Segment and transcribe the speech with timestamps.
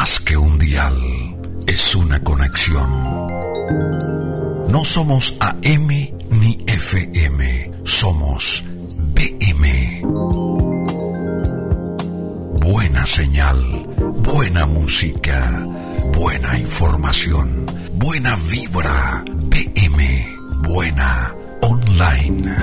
[0.00, 0.96] más que un dial,
[1.66, 2.90] es una conexión.
[4.68, 8.64] No somos AM ni FM, somos
[9.14, 10.00] BM.
[12.62, 13.58] Buena señal,
[14.24, 15.66] buena música,
[16.14, 19.22] buena información, buena vibra,
[19.52, 19.98] BM,
[20.66, 22.54] buena online.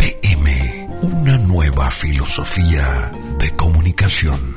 [0.00, 4.51] BM, una nueva filosofía de comunicación.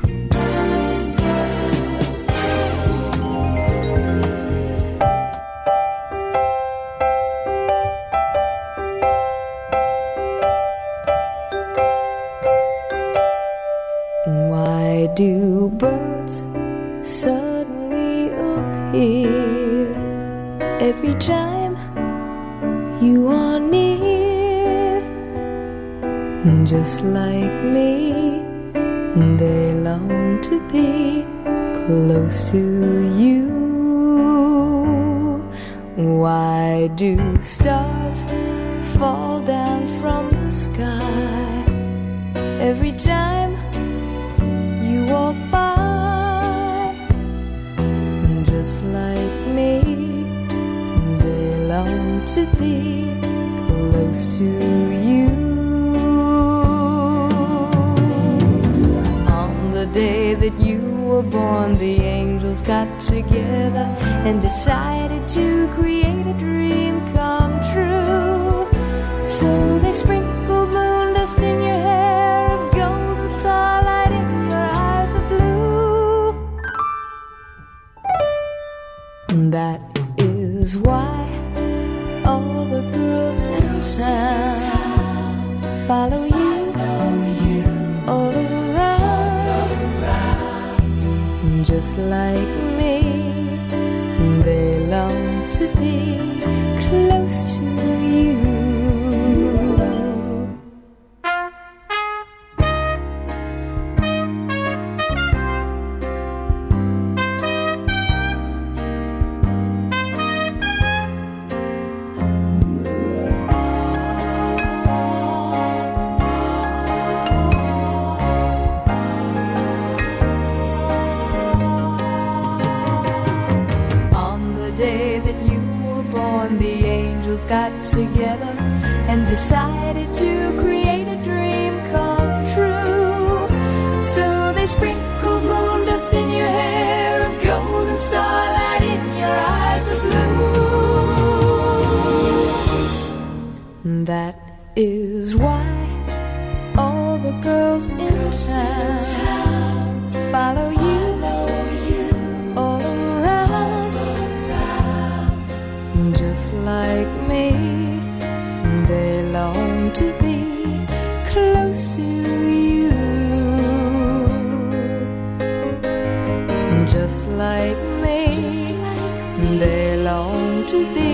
[170.66, 171.06] To be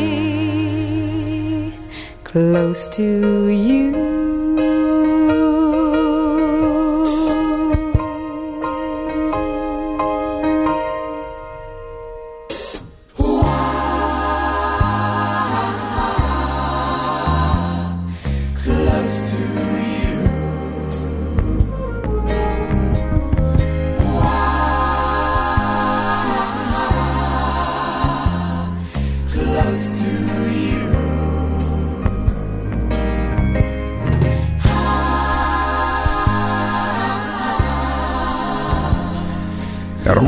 [2.24, 4.11] close to you.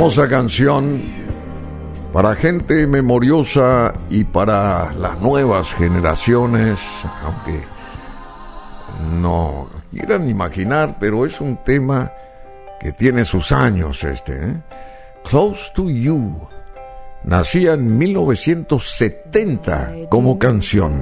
[0.04, 1.00] Hermosa canción
[2.12, 6.78] para gente memoriosa y para las nuevas generaciones,
[7.22, 7.62] aunque
[9.22, 12.12] no quieran imaginar, pero es un tema
[12.80, 14.34] que tiene sus años este.
[14.34, 14.60] ¿eh?
[15.26, 16.48] Close to You.
[17.24, 20.92] Nacía en 1970 como canción.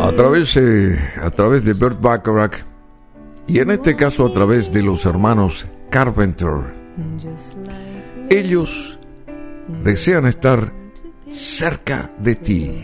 [0.00, 2.67] A través, eh, a través de Burt Bacharach
[3.48, 6.74] y en este caso a través de los hermanos Carpenter.
[8.28, 8.98] Ellos
[9.82, 10.70] desean estar
[11.32, 12.82] cerca de ti.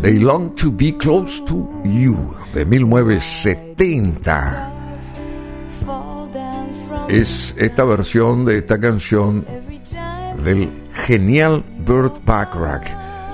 [0.00, 2.16] They long to be close to you
[2.54, 4.70] de 1970.
[5.84, 9.44] fall down from Es esta versión de esta canción
[10.44, 10.70] del
[11.06, 12.86] genial Burt Bacharach,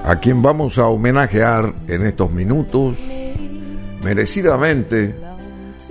[0.05, 3.06] a quien vamos a homenajear en estos minutos,
[4.03, 5.27] merecidamente,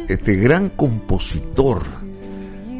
[0.08, 1.82] este gran compositor,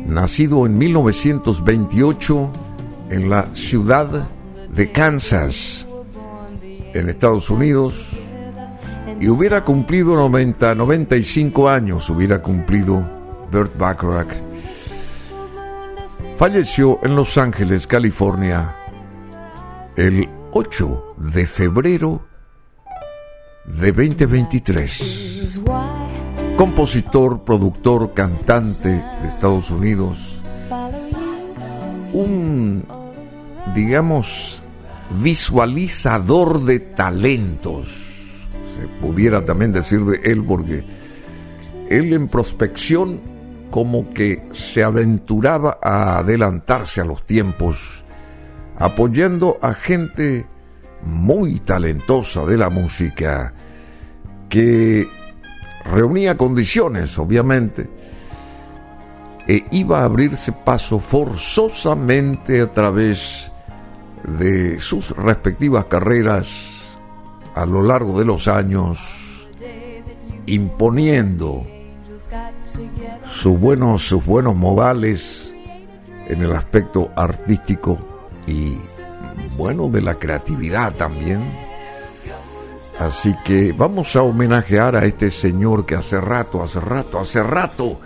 [0.06, 2.52] nacido en 1928
[3.10, 4.28] en la ciudad
[4.70, 5.88] de Kansas,
[6.94, 8.18] en Estados Unidos,
[9.20, 13.06] y hubiera cumplido 90, 95 años, hubiera cumplido
[13.52, 14.34] Burt Bacharach.
[16.38, 18.76] Falleció en Los Ángeles, California,
[19.96, 22.22] el 8 de febrero
[23.66, 25.58] de 2023.
[26.58, 30.40] Compositor, productor, cantante de Estados Unidos.
[32.14, 32.84] Un,
[33.76, 34.64] digamos,
[35.22, 38.48] visualizador de talentos.
[38.76, 40.84] Se pudiera también decir de él porque
[41.92, 43.22] él en prospección
[43.70, 48.04] como que se aventuraba a adelantarse a los tiempos,
[48.80, 50.48] apoyando a gente
[51.04, 53.54] muy talentosa de la música
[54.50, 55.08] que
[55.92, 57.90] reunía condiciones, obviamente,
[59.48, 63.52] e iba a abrirse paso forzosamente a través
[64.24, 66.48] de sus respectivas carreras
[67.56, 69.50] a lo largo de los años,
[70.46, 71.66] imponiendo
[73.26, 75.56] sus buenos, sus buenos modales
[76.28, 77.98] en el aspecto artístico
[78.46, 78.78] y
[79.56, 81.67] bueno de la creatividad también.
[83.00, 88.00] Así que vamos a homenajear a este señor que hace rato, hace rato, hace rato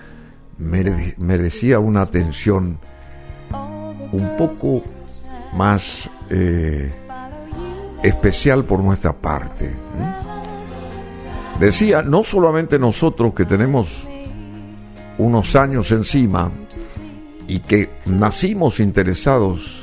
[0.58, 2.78] merecía una atención
[4.12, 4.84] un poco
[5.56, 6.94] más eh,
[8.04, 9.74] especial por nuestra parte.
[11.60, 14.10] Decía, no solamente nosotros que tenemos
[15.18, 16.52] unos años encima
[17.48, 19.81] y que nacimos interesados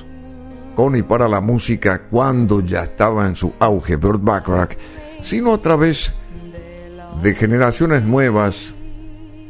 [0.94, 4.78] y para la música cuando ya estaba en su auge Burt Bacharach,
[5.22, 6.12] sino a través
[7.20, 8.76] de generaciones nuevas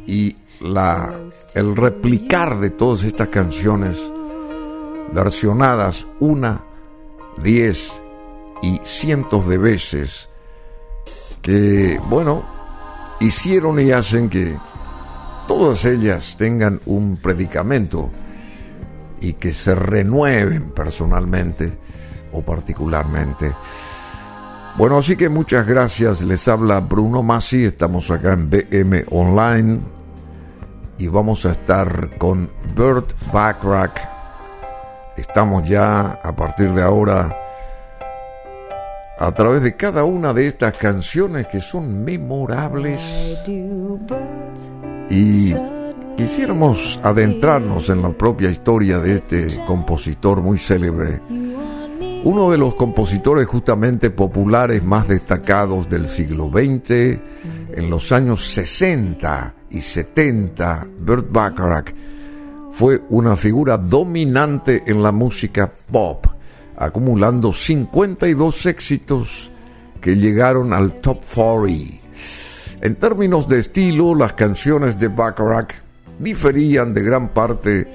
[0.07, 1.15] y la,
[1.55, 3.99] el replicar de todas estas canciones
[5.13, 6.63] versionadas una,
[7.43, 8.01] diez
[8.63, 10.31] y cientos de veces
[11.43, 12.43] que, bueno,
[13.21, 14.57] hicieron y hacen que
[15.47, 18.11] todas ellas tengan un predicamento
[19.21, 21.73] y que se renueven personalmente
[22.33, 23.53] o particularmente.
[24.77, 26.23] Bueno, así que muchas gracias.
[26.23, 27.65] Les habla Bruno Masi.
[27.65, 29.81] Estamos acá en BM Online
[30.99, 34.09] y vamos a estar con Burt Backrack.
[35.17, 37.37] Estamos ya a partir de ahora
[39.19, 43.01] a través de cada una de estas canciones que son memorables
[45.11, 45.55] y
[46.19, 51.21] quisiéramos adentrarnos en la propia historia de este compositor muy célebre,
[52.25, 59.55] uno de los compositores justamente populares más destacados del siglo XX, en los años 60
[59.71, 61.95] y 70, Burt Bacharach
[62.73, 66.27] fue una figura dominante en la música pop,
[66.77, 69.53] acumulando 52 éxitos
[70.01, 72.09] que llegaron al top 40
[72.81, 75.88] en términos de estilo, las canciones de Bacharach
[76.19, 77.89] diferían de gran parte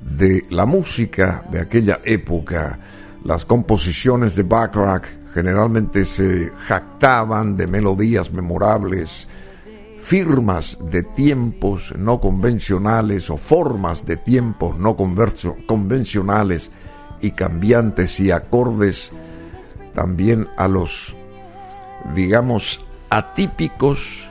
[0.00, 2.78] de la música de aquella época.
[3.24, 9.28] Las composiciones de Bacharach generalmente se jactaban de melodías memorables,
[9.98, 16.70] firmas de tiempos no convencionales o formas de tiempos no convencionales
[17.20, 19.12] y cambiantes y acordes
[19.92, 21.14] también a los,
[22.14, 24.29] digamos, atípicos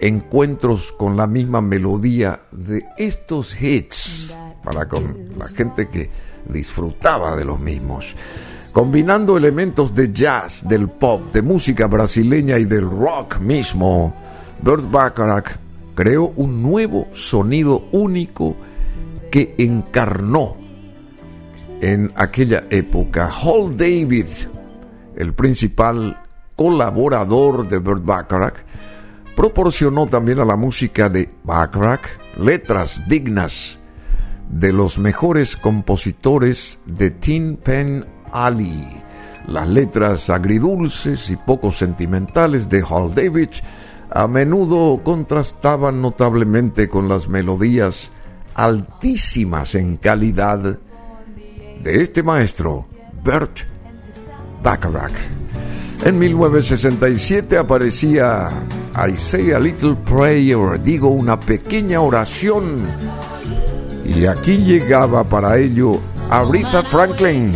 [0.00, 6.10] encuentros con la misma melodía de estos hits para con la gente que
[6.48, 8.14] disfrutaba de los mismos.
[8.72, 14.14] Combinando elementos de jazz, del pop, de música brasileña y del rock mismo,
[14.60, 15.56] Burt Bacharach
[15.94, 18.54] creó un nuevo sonido único
[19.30, 20.56] que encarnó
[21.80, 23.30] en aquella época.
[23.30, 24.26] Hall David,
[25.16, 26.20] el principal
[26.54, 28.65] colaborador de Burt Bacharach,
[29.36, 33.78] proporcionó también a la música de Bacharach letras dignas
[34.48, 39.02] de los mejores compositores de Tin Pen Ali.
[39.46, 43.50] Las letras agridulces y poco sentimentales de Hal David
[44.10, 48.10] a menudo contrastaban notablemente con las melodías
[48.54, 50.78] altísimas en calidad
[51.82, 52.88] de este maestro,
[53.22, 53.60] Bert
[54.62, 55.12] Bacharach.
[56.04, 58.48] En 1967 aparecía
[58.98, 62.78] I Say a Little Prayer, digo una pequeña oración.
[64.06, 66.00] Y aquí llegaba para ello
[66.30, 67.52] Aretha Franklin.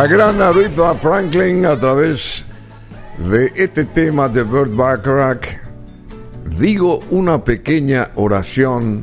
[0.00, 2.42] La gran Aretha Franklin a través
[3.18, 5.46] de este tema de Burt Bacharach
[6.58, 9.02] digo una pequeña oración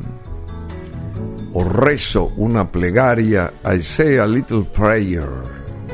[1.54, 3.52] o rezo una plegaria.
[3.64, 5.28] I say a little prayer.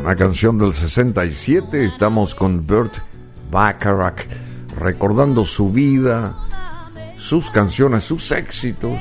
[0.00, 2.94] Una canción del 67 estamos con Burt
[3.50, 4.22] Bacharach
[4.78, 6.34] recordando su vida
[7.18, 9.00] sus canciones sus éxitos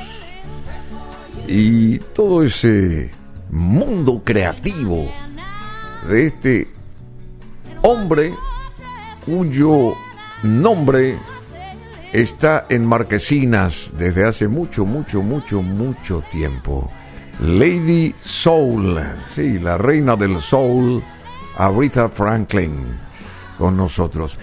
[1.47, 3.09] y todo ese
[3.49, 5.09] mundo creativo
[6.07, 6.67] de este
[7.81, 8.33] hombre
[9.25, 9.93] cuyo
[10.43, 11.17] nombre
[12.11, 16.91] está en Marquesinas desde hace mucho, mucho, mucho, mucho tiempo.
[17.39, 18.99] Lady Soul,
[19.33, 21.03] sí, la reina del soul,
[21.57, 22.99] Aretha Franklin,
[23.57, 24.37] con nosotros.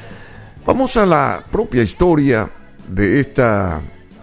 [0.67, 2.51] Vamos a la propia historia
[2.89, 3.81] de esta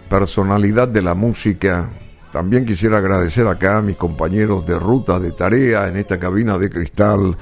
[0.08, 1.90] personalidad de la música
[2.32, 6.68] también quisiera agradecer acá a mis compañeros de ruta de tarea en esta cabina de
[6.68, 7.36] cristal,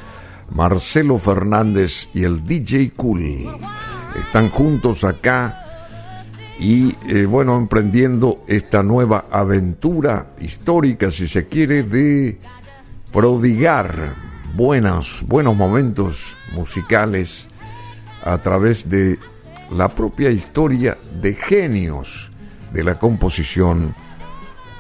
[0.51, 3.49] Marcelo Fernández y el DJ Cool.
[4.17, 5.65] Están juntos acá
[6.59, 12.39] y eh, bueno, emprendiendo esta nueva aventura histórica, si se quiere, de
[13.13, 14.15] prodigar
[14.55, 17.49] buenos, buenos momentos musicales
[18.23, 19.19] a través de
[19.71, 22.31] la propia historia de genios
[22.73, 23.95] de la composición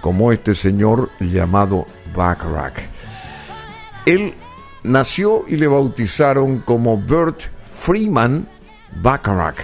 [0.06, 1.84] como este señor llamado
[2.14, 2.78] Bacharach.
[4.06, 4.34] Él
[4.84, 8.46] nació y le bautizaron como Bert Freeman
[9.02, 9.56] Bacharach.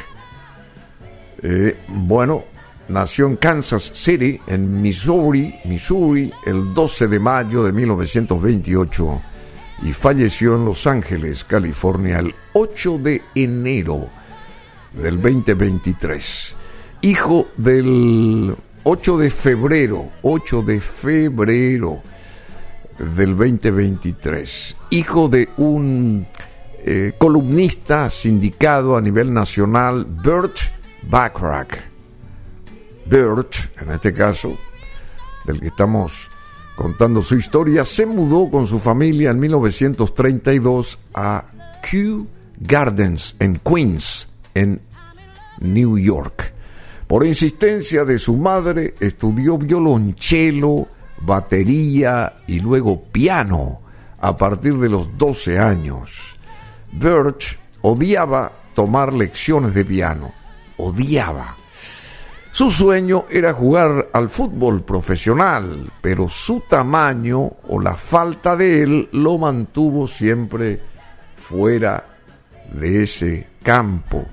[1.45, 2.43] Eh, bueno,
[2.89, 9.23] nació en Kansas City, en Missouri, Missouri, el 12 de mayo de 1928
[9.85, 14.11] y falleció en Los Ángeles, California, el 8 de enero
[14.93, 16.57] del 2023.
[17.03, 22.03] Hijo del 8 de febrero, 8 de febrero
[22.99, 26.27] del 2023, hijo de un
[26.85, 30.57] eh, columnista sindicado a nivel nacional, Bert
[31.09, 31.77] Bacharach.
[33.07, 34.59] Bert, en este caso,
[35.45, 36.29] del que estamos
[36.75, 41.45] contando su historia, se mudó con su familia en 1932 a
[41.89, 42.27] Kew
[42.59, 44.81] Gardens en Queens, en
[45.61, 46.52] New York.
[47.13, 50.89] Por insistencia de su madre, estudió violonchelo,
[51.21, 53.83] batería y luego piano
[54.19, 56.39] a partir de los 12 años.
[56.91, 60.33] Birch odiaba tomar lecciones de piano,
[60.79, 61.55] odiaba.
[62.51, 69.09] Su sueño era jugar al fútbol profesional, pero su tamaño o la falta de él
[69.13, 70.81] lo mantuvo siempre
[71.35, 72.07] fuera
[72.73, 74.25] de ese campo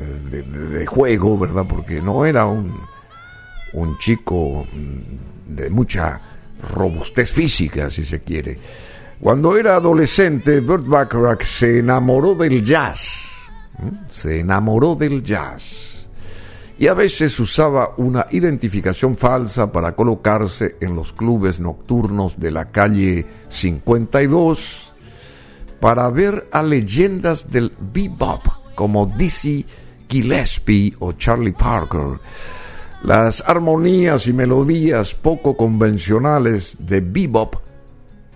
[0.00, 1.66] de, juego, ¿verdad?
[1.68, 2.74] Porque no era un,
[3.72, 6.20] un chico mm, de mucha
[6.74, 8.58] robustez física, si se quiere.
[9.20, 13.28] Cuando era adolescente, Burt Bacharach se enamoró del jazz.
[14.08, 16.06] Se enamoró del jazz.
[16.78, 22.70] Y a veces usaba una identificación falsa para colocarse en los clubes nocturnos de la
[22.70, 24.94] calle 52
[25.78, 28.40] para ver a leyendas del bebop
[28.74, 29.66] como Dizzy
[30.10, 32.20] Gillespie o Charlie Parker.
[33.04, 37.54] Las armonías y melodías poco convencionales de bebop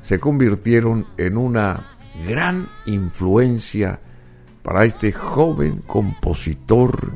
[0.00, 4.00] se convirtieron en una gran influencia
[4.62, 7.12] para este joven compositor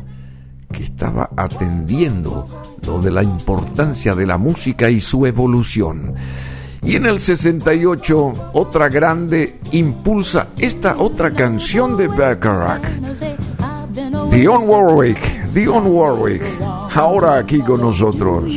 [0.71, 2.47] que estaba atendiendo
[2.87, 6.15] lo de la importancia de la música y su evolución.
[6.83, 12.87] Y en el 68, otra grande impulsa esta otra canción de Bacharach.
[14.39, 15.19] Dion Warwick,
[15.53, 16.45] Dion Warwick,
[16.95, 18.55] ahora aquí con nosotros.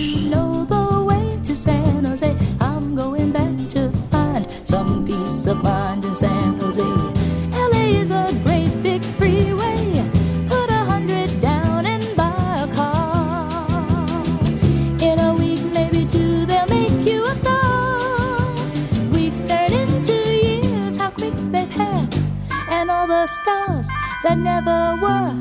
[24.23, 25.40] that never were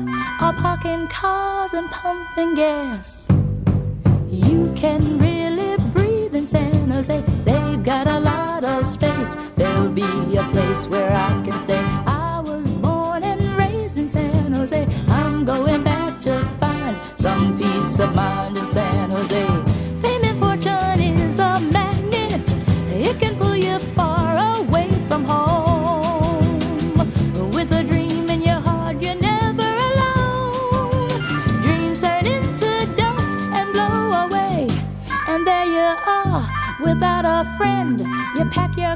[0.51, 3.27] are parking cars and pumping gas.
[4.29, 7.21] You can really breathe in San Jose.
[7.45, 9.35] They've got a lot of space.
[9.55, 11.80] There'll be a place where I can stay.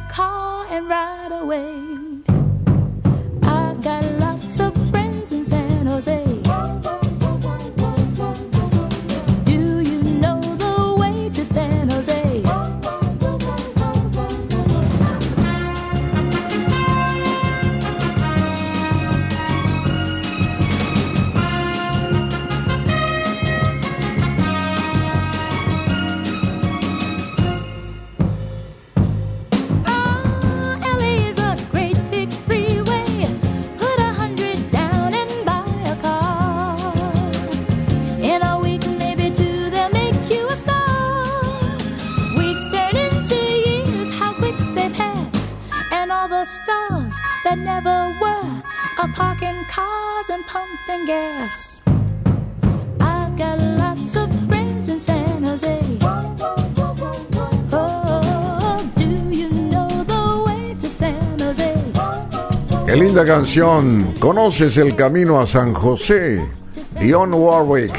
[0.02, 1.85] Car and ride away.
[63.16, 64.14] Linda canción.
[64.20, 66.46] ¿Conoces el camino a San José?
[67.00, 67.94] Dion Warwick,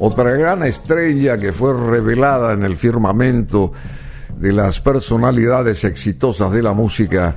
[0.00, 3.72] otra gran estrella que fue revelada en el firmamento
[4.36, 7.34] de las personalidades exitosas de la música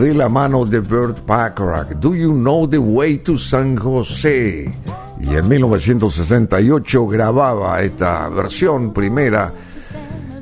[0.00, 1.90] de la mano de Burt Bacharach.
[1.96, 4.74] Do you know the way to San José?
[5.20, 9.52] Y en 1968 grababa esta versión primera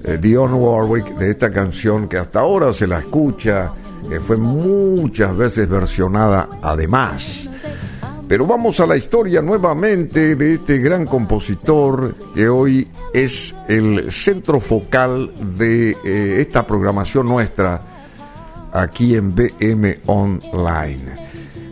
[0.05, 3.73] eh, Dionne Warwick de esta canción que hasta ahora se la escucha,
[4.11, 7.49] que fue muchas veces versionada además.
[8.27, 14.61] Pero vamos a la historia nuevamente de este gran compositor que hoy es el centro
[14.61, 17.81] focal de eh, esta programación nuestra
[18.73, 21.31] aquí en BM Online.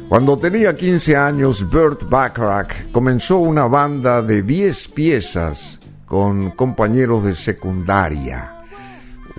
[0.08, 7.34] Cuando tenía 15 años, Burt Bacharach comenzó una banda de 10 piezas con compañeros de
[7.34, 8.57] secundaria.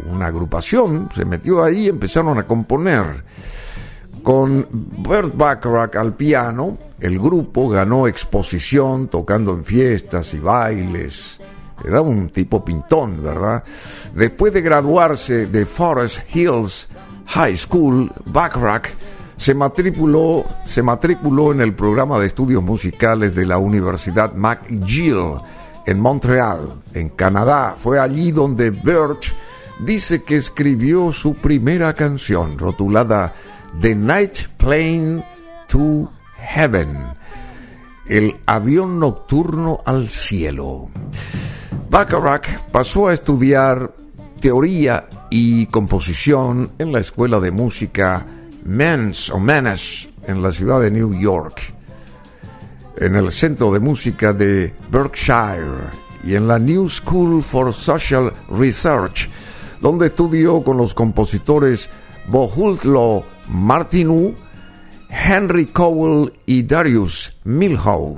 [0.08, 3.24] Una agrupación se metió ahí y empezaron a componer.
[4.24, 11.40] Con Burt Bacharach al piano, el grupo ganó exposición tocando en fiestas y bailes.
[11.86, 13.64] Era un tipo pintón, ¿verdad?
[14.14, 16.90] Después de graduarse de Forest Hills
[17.28, 18.90] High School, Bacharach
[19.38, 25.40] se matriculó, se matriculó en el programa de estudios musicales de la Universidad McGill
[25.86, 27.76] en Montreal, en Canadá.
[27.78, 29.34] Fue allí donde Birch
[29.80, 33.34] dice que escribió su primera canción, rotulada
[33.82, 35.26] The Night Plane
[35.68, 37.14] to Heaven,
[38.08, 40.90] el avión nocturno al cielo.
[41.90, 43.94] Bacharach pasó a estudiar
[44.40, 48.26] teoría y composición en la escuela de música
[48.64, 51.74] Men's o Menace en la ciudad de New York.
[53.00, 55.90] en el Centro de Música de Berkshire
[56.24, 59.30] y en la New School for Social Research,
[59.82, 61.90] donde estudió con los compositores
[62.28, 64.36] Bohultlo Martinu,
[65.10, 68.18] Henry Cowell y Darius Milhaud,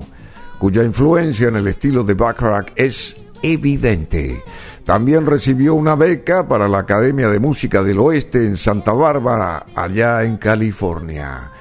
[0.60, 4.43] cuya influencia en el estilo de Bacharach es evidente.
[4.86, 10.24] También recibió una beca para la Academia de Música del Oeste en Santa Bárbara, allá
[10.24, 11.52] en California.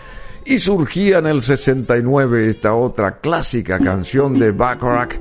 [0.44, 5.20] Y surgía en el 69 esta otra clásica canción de Bacharach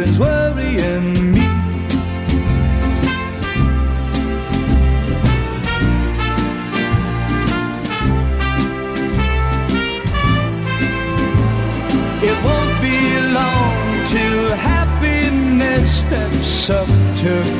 [0.00, 1.40] Nothing's worrying me.
[12.22, 17.59] It won't be long till happiness steps up to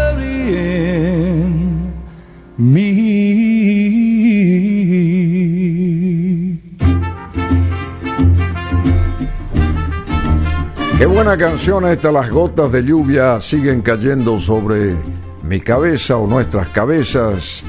[11.23, 14.95] buena canción esta, las gotas de lluvia siguen cayendo sobre
[15.43, 17.61] mi cabeza o nuestras cabezas.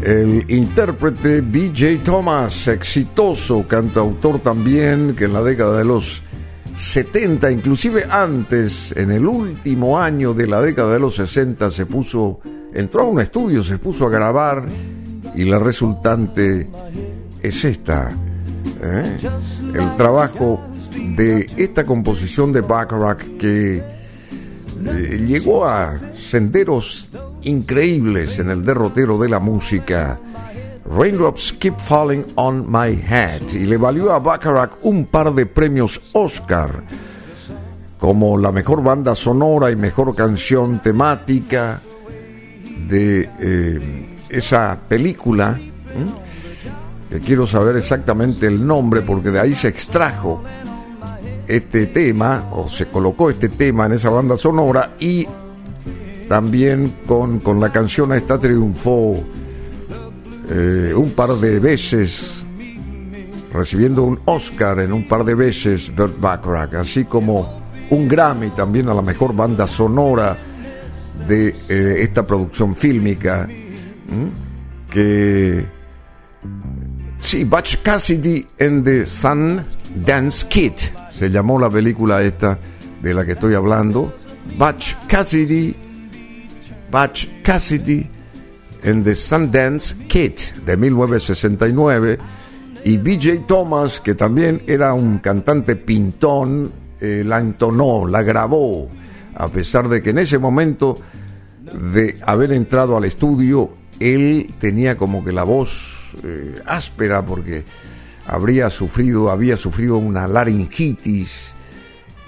[0.00, 6.22] El intérprete BJ Thomas, exitoso cantautor también, que en la década de los
[6.76, 12.38] 70, inclusive antes, en el último año de la década de los 60, se puso,
[12.72, 14.64] entró a un estudio, se puso a grabar
[15.34, 16.70] y la resultante
[17.42, 18.16] es esta.
[18.80, 19.16] ¿eh?
[19.74, 27.10] El trabajo de esta composición de Bacharach que eh, llegó a senderos
[27.42, 30.18] increíbles en el derrotero de la música.
[30.84, 36.00] Raindrops Keep Falling on My Head y le valió a Bacharach un par de premios
[36.12, 36.82] Oscar
[37.98, 41.82] como la mejor banda sonora y mejor canción temática
[42.88, 45.58] de eh, esa película.
[47.10, 50.42] Que quiero saber exactamente el nombre porque de ahí se extrajo
[51.50, 55.26] este tema o se colocó este tema en esa banda sonora y
[56.28, 59.16] también con, con la canción esta triunfó
[60.48, 62.46] eh, un par de veces
[63.52, 67.60] recibiendo un Oscar en un par de veces Burt Bacharach así como
[67.90, 70.36] un Grammy también a la mejor banda sonora
[71.26, 73.48] de eh, esta producción fílmica
[74.88, 75.66] que
[77.18, 79.64] sí Butch Cassidy and the Sun
[80.04, 80.74] Dance Kid
[81.20, 82.58] se llamó la película esta
[83.02, 84.14] de la que estoy hablando
[84.56, 85.76] Butch Cassidy
[86.90, 88.08] Butch Cassidy
[88.84, 92.18] and the Sundance Kid de 1969
[92.86, 98.88] y BJ Thomas que también era un cantante pintón eh, la entonó, la grabó
[99.34, 100.98] a pesar de que en ese momento
[101.92, 107.66] de haber entrado al estudio él tenía como que la voz eh, áspera porque
[108.30, 111.56] habría sufrido, había sufrido una laringitis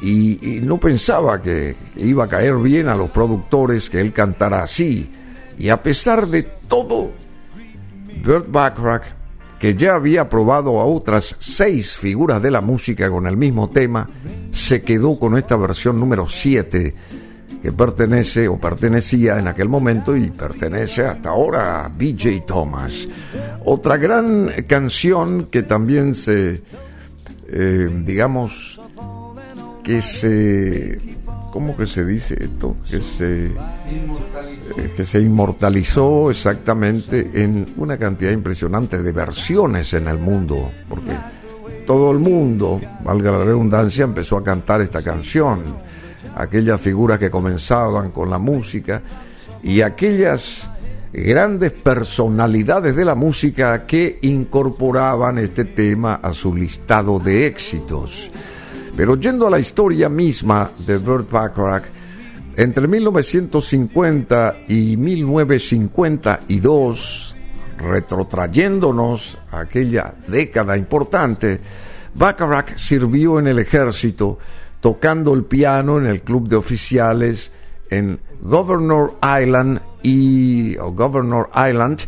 [0.01, 5.09] y, no pensaba que iba a caer bien a los productores que él cantara así.
[5.57, 7.13] Y a pesar de todo,
[8.25, 9.05] Burt Bacharach,
[9.61, 14.11] que ya había probado a otras seis figuras de la música con el mismo tema,
[14.51, 16.95] se quedó con esta versión número 7
[17.63, 23.07] que pertenece o pertenecía en aquel momento y pertenece hasta ahora a BJ Thomas.
[23.65, 26.61] Otra gran canción que también se,
[27.47, 28.81] eh, digamos,
[29.85, 31.01] que se,
[31.53, 32.77] ¿cómo que se dice esto?
[32.91, 40.19] Que se, eh, que se inmortalizó exactamente en una cantidad impresionante de versiones en el
[40.19, 41.13] mundo, porque
[41.87, 45.63] todo el mundo, valga la redundancia, empezó a cantar esta canción
[46.35, 49.03] aquellas figuras que comenzaban con la música
[49.63, 50.69] y aquellas
[51.13, 58.31] grandes personalidades de la música que incorporaban este tema a su listado de éxitos.
[58.97, 61.85] Pero yendo a la historia misma de Burt Bacharach,
[62.57, 67.37] entre 1950 y 1952,
[67.79, 71.61] retrotrayéndonos a aquella década importante,
[72.15, 74.39] Bacharach sirvió en el ejército
[74.83, 77.53] tocando el piano en el club de oficiales
[77.89, 82.01] en Governor Island y Governor Island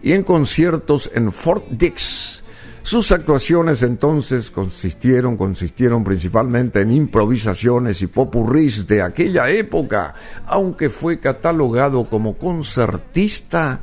[0.00, 2.44] y en conciertos en Fort Dix.
[2.82, 10.14] Sus actuaciones entonces consistieron, consistieron principalmente en improvisaciones y popurrís de aquella época,
[10.46, 13.80] aunque fue catalogado como concertista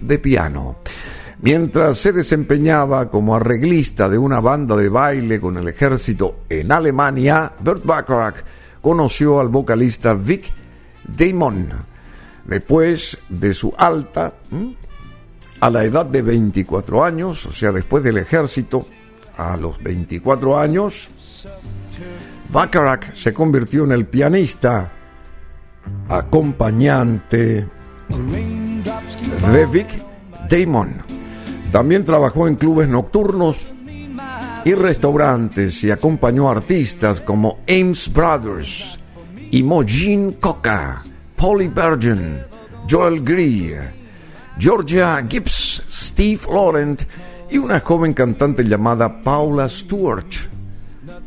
[0.00, 0.76] de piano.
[1.42, 7.52] Mientras se desempeñaba como arreglista de una banda de baile con el ejército en Alemania,
[7.60, 8.36] Burt Bacharach
[8.80, 10.50] conoció al vocalista Vic
[11.04, 11.68] Damon.
[12.44, 14.32] Después de su alta,
[15.60, 18.86] a la edad de 24 años, o sea, después del ejército,
[19.36, 21.08] a los 24 años,
[22.50, 24.92] Bacharach se convirtió en el pianista
[26.08, 27.66] acompañante
[29.52, 29.88] de Vic
[30.48, 31.15] Damon.
[31.70, 33.68] También trabajó en clubes nocturnos
[34.64, 38.98] y restaurantes y acompañó a artistas como Ames Brothers,
[39.52, 41.02] Imogen Coca,
[41.36, 42.42] Polly Bergen,
[42.90, 43.94] Joel Greer,
[44.58, 47.02] Georgia Gibbs, Steve Laurent
[47.50, 50.26] y una joven cantante llamada Paula Stewart.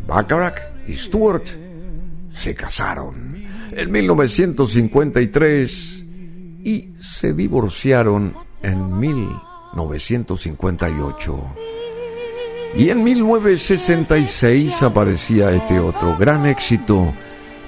[0.07, 1.43] Bacharach y Stewart
[2.35, 3.35] se casaron
[3.71, 6.05] en 1953
[6.63, 9.48] y se divorciaron en 1953.
[9.73, 11.55] 1958.
[12.75, 17.13] Y en 1966 aparecía este otro gran éxito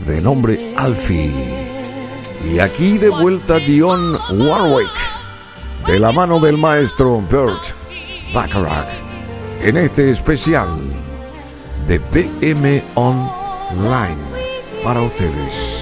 [0.06, 1.32] de nombre Alfie.
[2.52, 4.92] Y aquí de vuelta Dion Warwick,
[5.88, 7.76] de la mano del maestro Bert
[8.34, 8.90] Bacharach,
[9.62, 10.80] en este especial
[11.88, 14.18] de BM Online
[14.84, 15.81] para ustedes.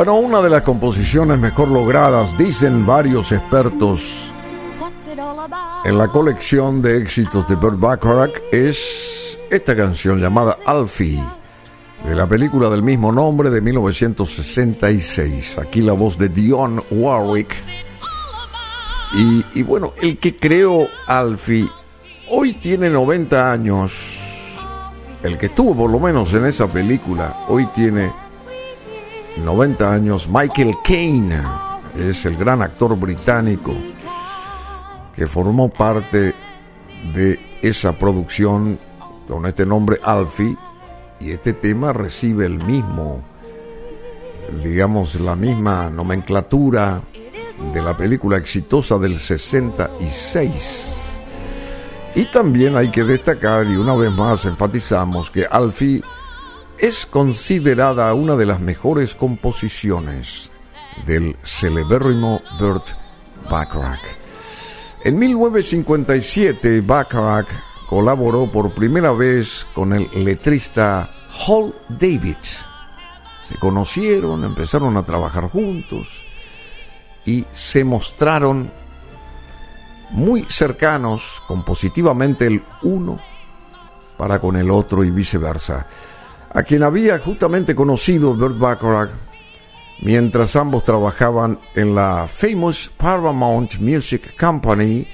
[0.00, 4.32] Bueno, una de las composiciones mejor logradas, dicen varios expertos
[5.84, 11.22] en la colección de éxitos de Burt Bacharach, es esta canción llamada Alfie,
[12.02, 15.58] de la película del mismo nombre de 1966.
[15.58, 17.54] Aquí la voz de Dionne Warwick.
[19.12, 21.68] Y, y bueno, el que creó Alfie
[22.30, 24.18] hoy tiene 90 años.
[25.22, 28.29] El que estuvo por lo menos en esa película hoy tiene
[29.36, 31.42] 90 años, Michael Caine
[31.96, 33.74] es el gran actor británico
[35.14, 36.34] que formó parte
[37.14, 38.78] de esa producción
[39.26, 40.56] con este nombre Alfie
[41.20, 43.22] y este tema recibe el mismo,
[44.62, 47.02] digamos, la misma nomenclatura
[47.72, 51.22] de la película exitosa del 66.
[52.14, 56.02] Y también hay que destacar, y una vez más enfatizamos, que Alfie
[56.80, 60.50] es considerada una de las mejores composiciones
[61.04, 62.88] del celebérrimo Burt
[63.50, 64.00] Bacharach.
[65.04, 67.48] En 1957, Bacharach
[67.86, 71.10] colaboró por primera vez con el letrista
[71.46, 72.38] Hall David.
[73.46, 76.24] Se conocieron, empezaron a trabajar juntos
[77.26, 78.70] y se mostraron
[80.12, 83.20] muy cercanos compositivamente el uno
[84.16, 85.86] para con el otro y viceversa
[86.52, 89.10] a quien había justamente conocido Burt Bacharach
[90.02, 95.06] mientras ambos trabajaban en la famous Paramount Music Company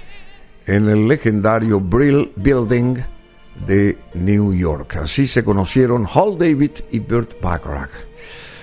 [0.67, 2.97] en el legendario Brill Building
[3.67, 4.97] de New York.
[4.97, 7.91] Así se conocieron Hall David y Burt Bacharach.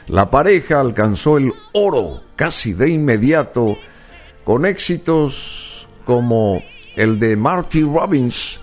[0.07, 3.77] La pareja alcanzó el oro casi de inmediato
[4.43, 6.61] con éxitos como
[6.95, 8.59] el de Marty Robbins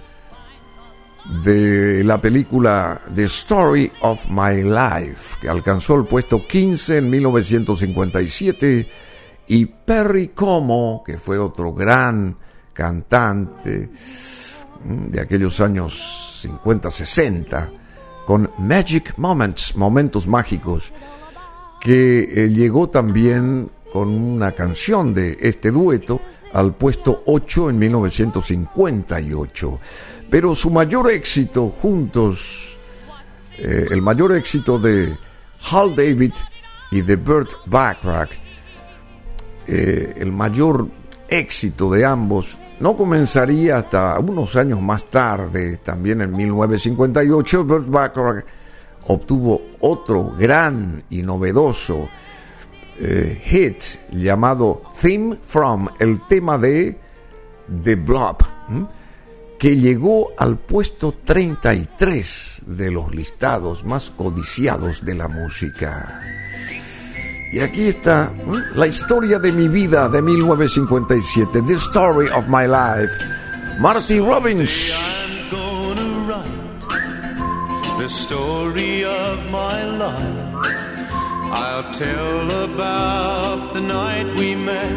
[1.25, 8.89] de la película The Story of My Life, que alcanzó el puesto 15 en 1957,
[9.49, 12.37] y Perry Como, que fue otro gran
[12.73, 13.91] cantante
[14.85, 17.71] mm, de aquellos años 50-60,
[18.27, 20.93] con Magic Moments, momentos mágicos,
[21.81, 26.21] que eh, llegó también con una canción de este dueto
[26.53, 29.81] al puesto 8 en 1958.
[30.31, 32.79] Pero su mayor éxito juntos,
[33.59, 35.17] eh, el mayor éxito de
[35.71, 36.33] Hal David
[36.91, 38.31] y de Burt Bacharach,
[39.67, 40.89] eh, el mayor
[41.29, 48.45] éxito de ambos no comenzaría hasta unos años más tarde, también en 1958, Burt Bacharach
[49.07, 52.09] obtuvo otro gran y novedoso
[53.01, 53.83] eh, hit
[54.13, 56.99] llamado Theme From, el tema de
[57.83, 58.37] The Blob
[59.61, 66.23] que llegó al puesto 33 de los listados más codiciados de la música.
[67.53, 68.33] Y aquí está
[68.75, 73.13] la historia de mi vida de 1957, The Story of My Life,
[73.79, 74.95] Marty Robbins.
[77.99, 80.90] The story of my life.
[81.53, 84.93] I'll tell about the night we met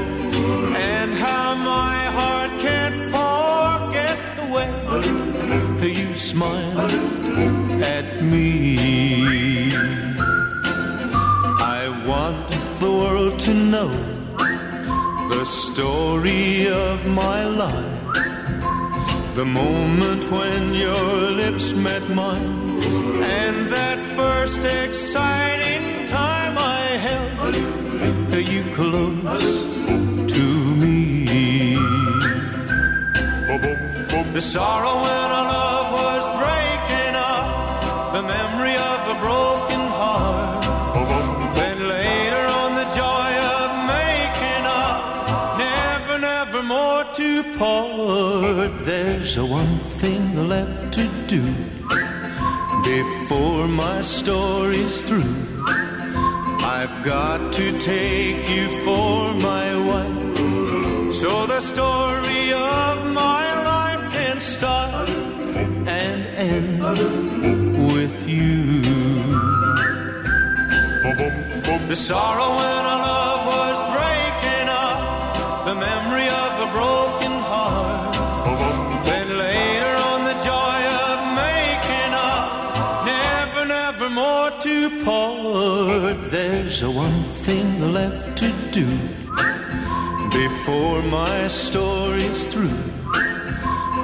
[0.76, 6.92] and how my heart can't forget the way you smiled
[7.82, 9.74] at me.
[11.76, 12.48] I want
[12.80, 13.92] the world to know
[15.30, 18.03] the story of my life.
[19.36, 22.84] The moment when your lips met mine,
[23.40, 27.56] and that first exciting time I held
[28.54, 29.54] you close
[30.34, 30.46] to
[30.82, 31.78] me.
[34.34, 35.83] The sorrow our love
[48.86, 51.42] There's a one thing left to do
[52.84, 55.64] before my story's through.
[56.60, 61.14] I've got to take you for my wife.
[61.14, 66.84] So the story of my life can start and end
[67.94, 68.82] with you.
[71.88, 73.43] The sorrow when our love
[86.74, 88.88] There's one thing left to do
[90.32, 92.80] before my story's through.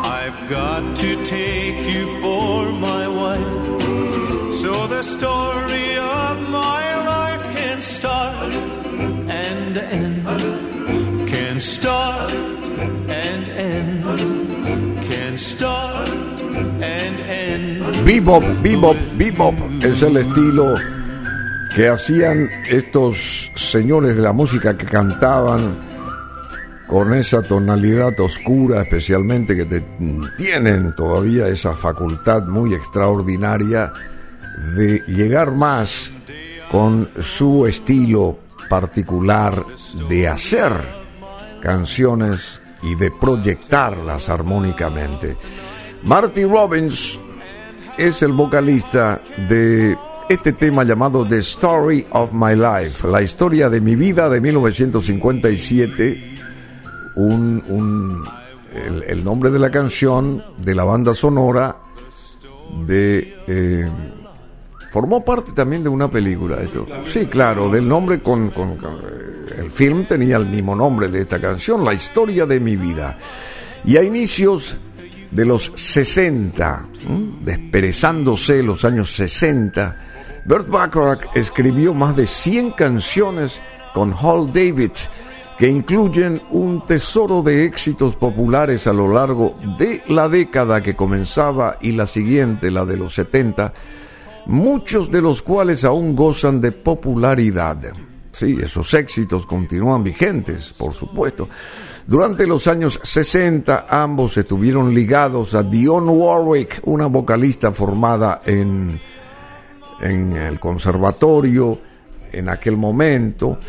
[0.06, 4.54] I've got to take you for my wife.
[4.54, 15.40] So the story of my life can start and end, can start and end, can
[15.40, 18.06] start and end.
[18.06, 20.99] Bebop, bebop, bebop es el estilo
[21.76, 25.78] que hacían estos señores de la música que cantaban
[26.88, 29.86] con esa tonalidad oscura especialmente que te-
[30.38, 33.94] tienen todavía esa facultad muy extraordinaria
[34.76, 36.12] de llegar más
[36.72, 38.40] con su estilo
[38.70, 39.64] particular
[40.10, 40.72] de hacer
[41.62, 45.38] canciones y de proyectarlas armónicamente.
[46.04, 47.20] Marty Robbins
[47.98, 49.98] es el vocalista de
[50.30, 56.36] este tema llamado The Story of My Life, la historia de mi vida de 1957
[57.16, 58.24] un, un-
[58.72, 61.76] el, el nombre de la canción, de la banda sonora,
[62.86, 63.36] de...
[63.48, 63.90] eh,
[64.92, 66.86] formó parte también de una película esto.
[67.12, 71.42] Sí, claro, del nombre con, con- eh, el film tenía el mismo nombre de esta
[71.42, 73.18] canción, La historia de mi vida.
[73.84, 74.78] Y a inicios
[75.32, 77.32] de los 60, ¿m?
[77.42, 79.98] desperezándose los años 60,
[80.50, 83.62] Burt Bacharach escribió más de 100 canciones
[83.94, 84.94] con Hall David
[85.60, 91.78] que incluyen un tesoro de éxitos populares a lo largo de la década que comenzaba
[91.82, 93.72] y la siguiente, la de los 70,
[94.48, 97.78] muchos de los cuales aún gozan de popularidad.
[98.32, 101.48] Sí, esos éxitos continúan vigentes, por supuesto.
[102.08, 109.00] Durante los años 60 ambos estuvieron ligados a Dionne Warwick, una vocalista formada en,
[110.02, 111.80] en el conservatorio
[112.32, 113.60] en aquel momento.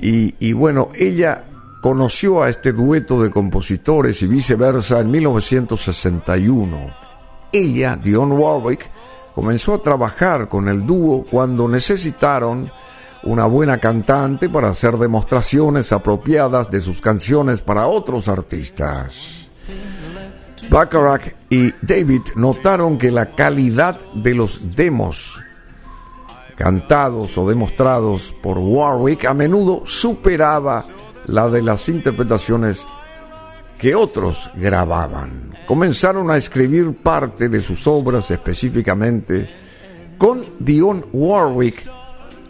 [0.00, 1.44] Y, y bueno, ella
[1.80, 6.94] conoció a este dueto de compositores y viceversa en 1961.
[7.52, 8.90] Ella, Dionne Warwick,
[9.34, 12.70] comenzó a trabajar con el dúo cuando necesitaron
[13.24, 19.48] una buena cantante para hacer demostraciones apropiadas de sus canciones para otros artistas.
[20.70, 25.40] Bacharach y David notaron que la calidad de los demos
[26.56, 30.84] cantados o demostrados por Warwick a menudo superaba
[31.26, 32.86] la de las interpretaciones
[33.78, 35.54] que otros grababan.
[35.66, 39.48] Comenzaron a escribir parte de sus obras específicamente
[40.18, 41.88] con Dionne Warwick,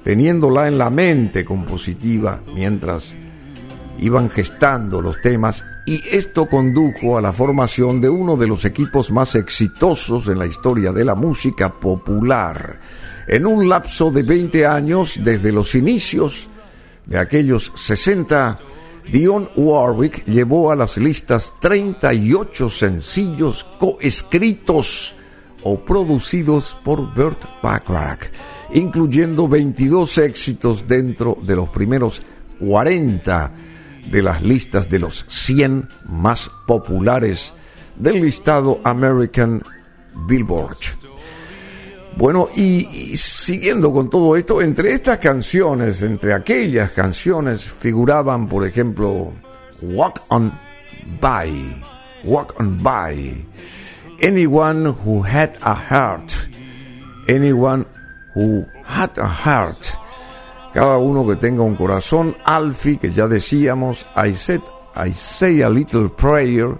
[0.02, 3.16] teniéndola en la mente compositiva mientras
[3.98, 9.10] iban gestando los temas y esto condujo a la formación de uno de los equipos
[9.10, 12.80] más exitosos en la historia de la música popular.
[13.26, 16.48] En un lapso de 20 años desde los inicios
[17.06, 18.58] de aquellos 60,
[19.10, 25.14] Dionne Warwick llevó a las listas 38 sencillos coescritos
[25.62, 28.30] o producidos por Burt Bacharach,
[28.74, 32.22] incluyendo 22 éxitos dentro de los primeros
[32.58, 33.52] 40
[34.10, 37.52] de las listas de los 100 más populares
[37.96, 39.62] del listado American
[40.26, 40.76] Billboard.
[42.16, 48.64] Bueno, y, y siguiendo con todo esto, entre estas canciones, entre aquellas canciones, figuraban, por
[48.64, 49.32] ejemplo,
[49.82, 50.52] Walk on
[51.20, 51.82] By,
[52.24, 53.46] Walk on By,
[54.22, 56.30] Anyone Who Had a Heart,
[57.28, 57.84] Anyone
[58.34, 59.98] Who Had a Heart,
[60.74, 64.60] cada uno que tenga un corazón, Alfie, que ya decíamos, I said,
[64.96, 66.76] I say a little prayer,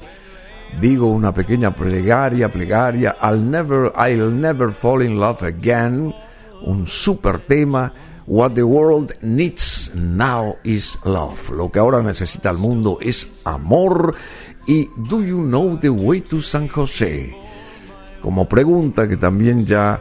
[0.80, 6.12] digo una pequeña plegaria, plegaria, I'll never, I'll never fall in love again,
[6.62, 7.92] un super tema,
[8.26, 11.50] What the world needs now is love.
[11.50, 14.14] Lo que ahora necesita el mundo es amor.
[14.66, 17.36] Y Do you know the way to San José?
[18.22, 20.00] Como pregunta que también ya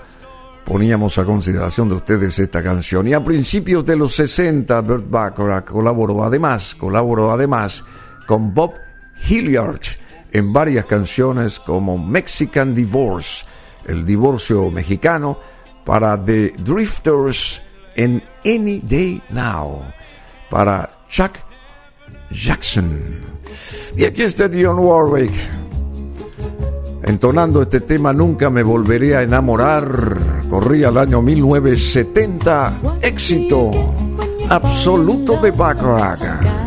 [0.66, 3.08] poníamos a consideración de ustedes esta canción.
[3.08, 7.84] Y a principios de los 60, Burt Bacharach colaboró además, colaboró además
[8.26, 8.74] con Bob
[9.28, 9.82] Hilliard
[10.32, 13.46] en varias canciones como Mexican Divorce,
[13.86, 15.38] el divorcio mexicano,
[15.86, 17.62] para The Drifters
[17.96, 19.82] en Any Day Now,
[20.50, 21.34] para Chuck
[22.32, 23.22] Jackson.
[23.96, 25.34] Y aquí está Dionne Warwick
[27.04, 30.33] entonando este tema Nunca me volveré a enamorar.
[30.50, 32.80] Corría el año 1970.
[33.02, 33.72] Éxito
[34.50, 36.63] absoluto de Bacharach.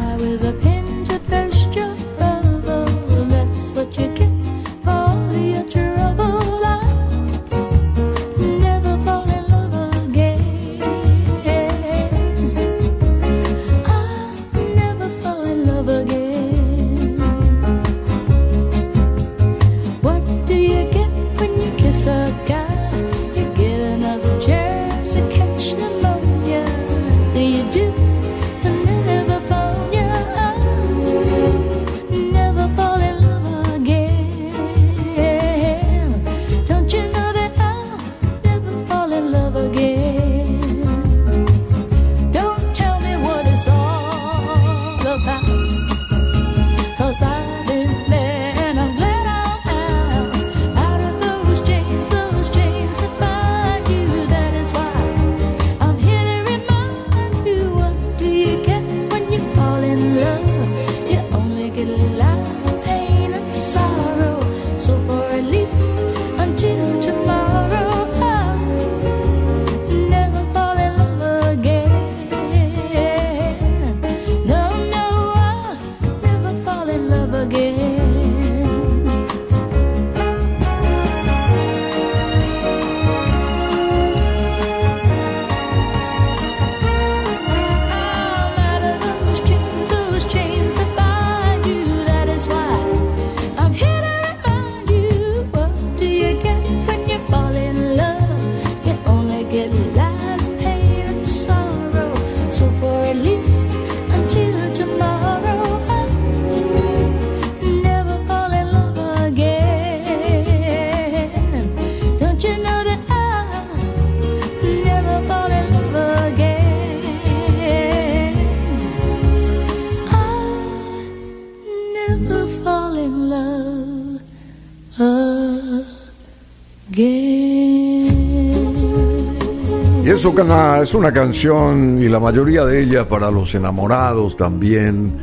[130.27, 135.14] Es una, canción y la mayoría de ellas para los enamorados también.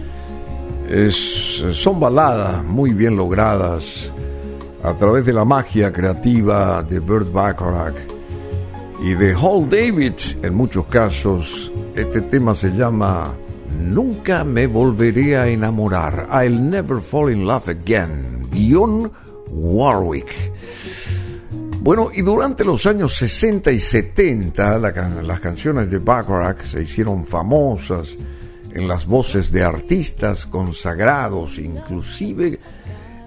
[1.74, 4.14] Son baladas muy bien logradas
[4.82, 7.98] a través de la magia creativa de Burt Bacharach
[9.02, 11.70] y de Hall David en muchos casos.
[11.96, 13.34] Este tema se llama
[13.78, 16.30] Nunca me volveré a enamorar.
[16.32, 18.48] I'll never fall in love again.
[18.52, 19.12] Dion
[19.50, 20.43] Warwick.
[21.84, 28.16] Bueno, y durante los años 60 y 70 las canciones de Bacharach se hicieron famosas
[28.72, 32.58] en las voces de artistas consagrados, inclusive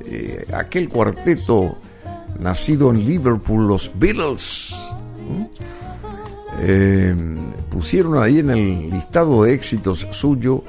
[0.06, 1.76] eh, aquel cuarteto
[2.40, 4.74] nacido en Liverpool, los Beatles,
[6.58, 7.14] eh,
[7.68, 10.64] pusieron ahí en el listado de éxitos suyo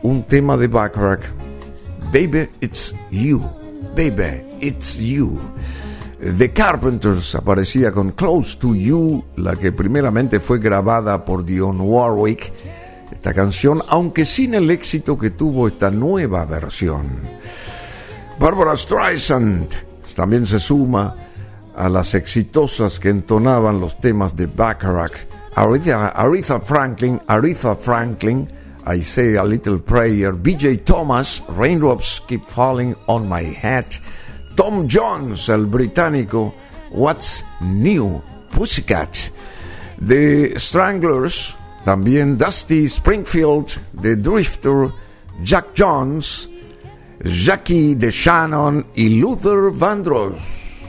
[0.00, 1.26] un tema de Bacharach,
[2.14, 3.42] Baby, It's You,
[3.94, 5.38] Baby, It's You.
[6.36, 12.52] The Carpenters aparecía con Close to You, la que primeramente fue grabada por Dion Warwick,
[13.10, 17.20] esta canción, aunque sin el éxito que tuvo esta nueva versión.
[18.38, 19.68] Barbara Streisand
[20.14, 21.14] también se suma
[21.76, 25.16] a las exitosas que entonaban los temas de Bacharach.
[25.54, 28.46] Aretha, Franklin, Aretha Franklin,
[28.86, 33.86] I Say a Little Prayer, BJ Thomas, Raindrops Keep Falling on My Head,
[34.58, 36.52] Tom Jones, el británico,
[36.90, 39.16] What's New, Pussycat,
[40.04, 44.92] The Stranglers, también Dusty Springfield, The Drifter,
[45.44, 46.50] Jack Jones,
[47.22, 50.80] Jackie DeShannon y Luther Vandross.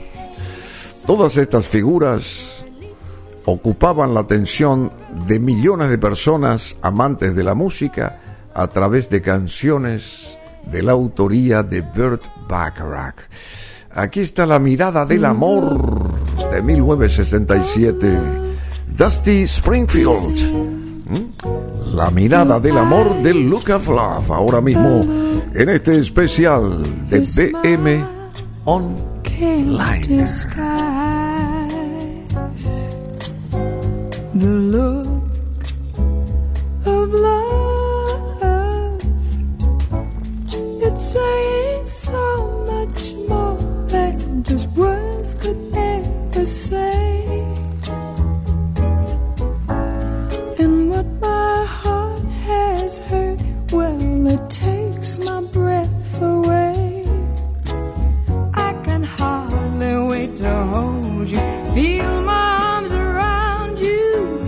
[1.06, 2.64] Todas estas figuras
[3.44, 4.90] ocupaban la atención
[5.28, 8.18] de millones de personas amantes de la música
[8.52, 13.16] a través de canciones de la autoría de Burt Bacharach.
[13.92, 15.78] Aquí está la mirada del amor
[16.52, 18.18] de 1967.
[18.96, 20.40] Dusty Springfield.
[21.06, 21.94] ¿Mm?
[21.96, 24.30] La mirada del amor del Look of Love.
[24.30, 25.04] Ahora mismo
[25.54, 28.04] en este especial de BM
[28.64, 30.26] Online.
[34.32, 35.06] The look
[36.86, 37.69] of love.
[41.00, 43.56] Saying so much more
[43.88, 47.24] than just words could ever say.
[50.58, 53.40] And what my heart has heard,
[53.72, 57.06] well, it takes my breath away.
[58.52, 61.40] I can hardly wait to hold you,
[61.74, 64.44] feel my arms around you.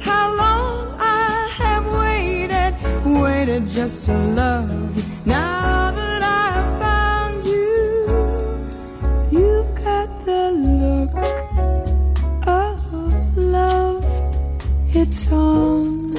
[0.00, 2.72] How long I have waited,
[3.20, 5.04] waited just to love you.
[5.26, 5.59] Now
[15.02, 16.12] It's on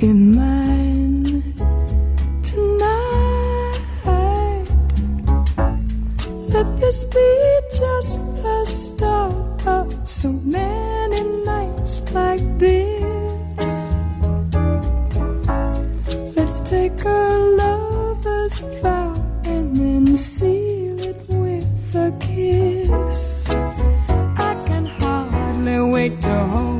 [0.00, 1.54] Be mine
[2.42, 3.78] tonight.
[6.48, 12.87] Let this be just the start of so many nights like this.
[16.88, 19.12] Take a lover's vow
[19.44, 23.50] and then seal it with a kiss.
[23.50, 26.77] I can hardly wait to hold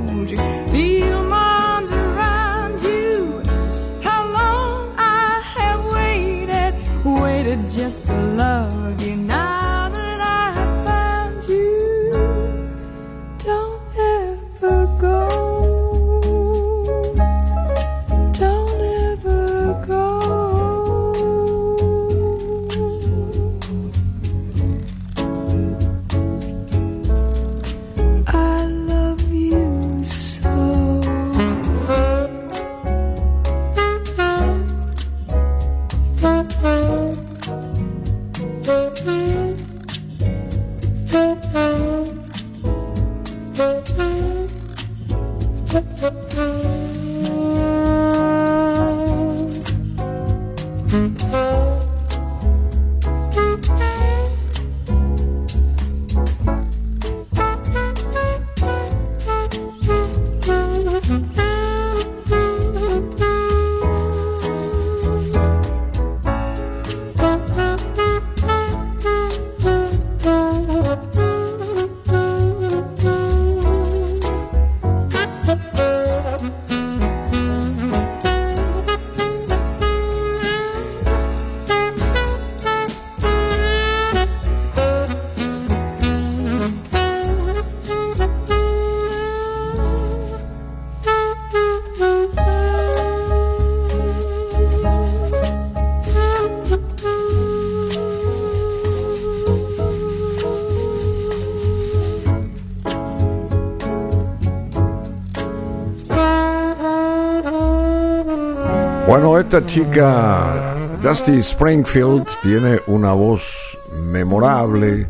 [109.59, 115.09] Esta chica, Dusty Springfield, tiene una voz memorable.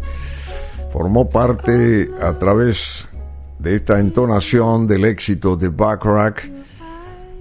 [0.90, 3.07] Formó parte a través
[3.59, 6.42] de esta entonación del éxito de Bacharach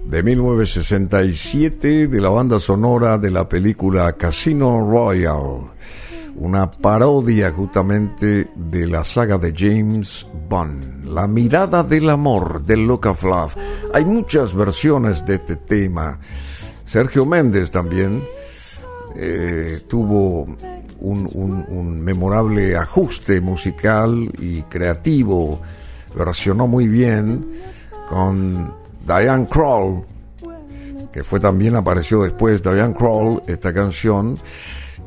[0.04, 5.68] de 1967 de la banda sonora de la película Casino Royale,
[6.36, 13.06] una parodia justamente de la saga de James Bond, La mirada del amor, del Look
[13.06, 13.54] of Love.
[13.94, 16.18] Hay muchas versiones de este tema.
[16.88, 18.22] Sergio Méndez también
[19.14, 20.46] eh, tuvo
[21.00, 25.60] un, memorable ajuste musical y creativo,
[26.16, 27.46] versionó muy bien
[28.08, 28.72] con
[29.06, 30.02] Diane Kroll,
[31.12, 34.36] que fue también apareció después Diane Kroll esta canción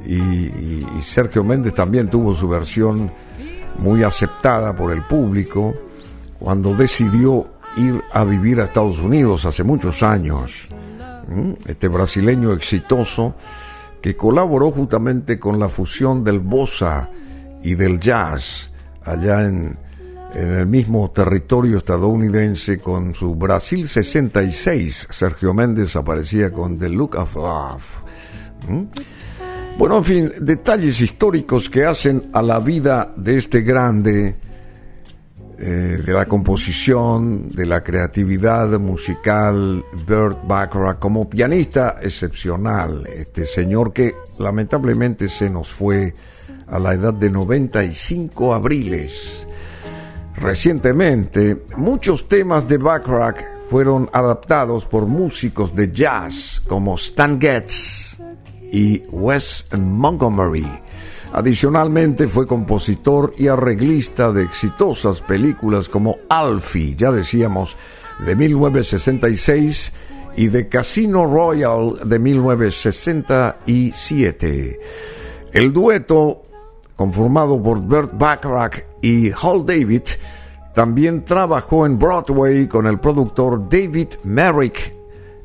[0.05, 3.11] y- y Sergio Méndez también tuvo su versión
[3.79, 5.73] muy aceptada por el público
[6.39, 10.67] cuando decidió ir a vivir a Estados Unidos hace muchos años.
[11.65, 13.35] Este brasileño exitoso
[14.01, 17.09] que colaboró justamente con la fusión del bossa
[17.63, 18.71] y del jazz
[19.03, 19.77] allá en,
[20.33, 25.07] en el mismo territorio estadounidense con su Brasil 66.
[25.09, 27.97] Sergio Méndez aparecía con The Look of Love.
[29.77, 34.35] Bueno, en fin, detalles históricos que hacen a la vida de este grande,
[35.63, 43.93] eh, de la composición, de la creatividad musical, Burt Bacharach, como pianista excepcional, este señor
[43.93, 46.15] que lamentablemente se nos fue
[46.65, 49.45] a la edad de 95 abriles.
[50.35, 58.17] Recientemente, muchos temas de Bacharach fueron adaptados por músicos de jazz como Stan Getz
[58.71, 60.65] y Wes Montgomery.
[61.33, 67.77] Adicionalmente fue compositor y arreglista de exitosas películas como Alfie, ya decíamos,
[68.25, 69.93] de 1966
[70.35, 74.79] y de Casino Royale de 1967.
[75.53, 76.41] El dueto,
[76.97, 80.03] conformado por Burt Bacharach y Hal David,
[80.73, 85.00] también trabajó en Broadway con el productor David Merrick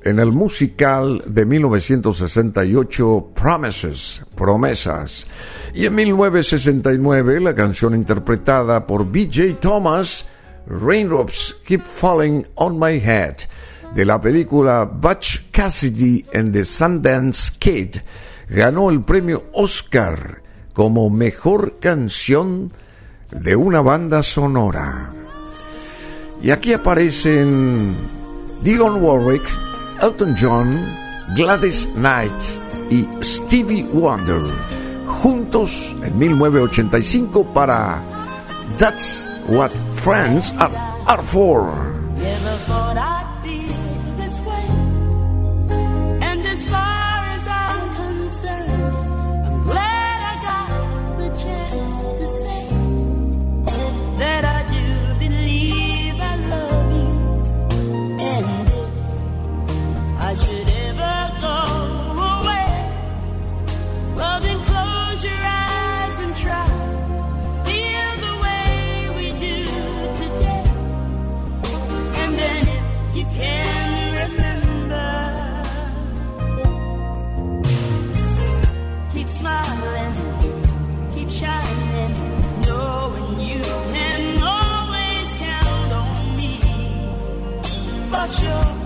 [0.06, 5.26] en el musical de 1968 Promises, Promesas.
[5.74, 9.58] Y en 1969 la canción interpretada por B.J.
[9.58, 10.24] Thomas,
[10.68, 13.34] Raindrops Keep Falling on My Head,
[13.96, 17.96] de la película Butch Cassidy and the Sundance Kid,
[18.48, 20.40] ganó el premio Oscar
[20.72, 22.70] como mejor canción
[23.32, 25.12] de una banda sonora.
[26.40, 27.96] Y aquí aparecen
[28.62, 29.65] Dionne Warwick,
[30.00, 30.78] Elton John,
[31.36, 32.32] Gladys Knight
[32.90, 34.42] y Stevie Wonder,
[35.22, 38.00] juntos en 1985 para
[38.78, 40.74] That's What Friends Are,
[41.06, 41.96] are For.
[88.26, 88.85] For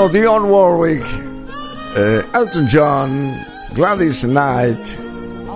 [0.00, 1.04] Bueno, Dionne Warwick,
[1.94, 3.34] eh, Elton John,
[3.74, 4.78] Gladys Knight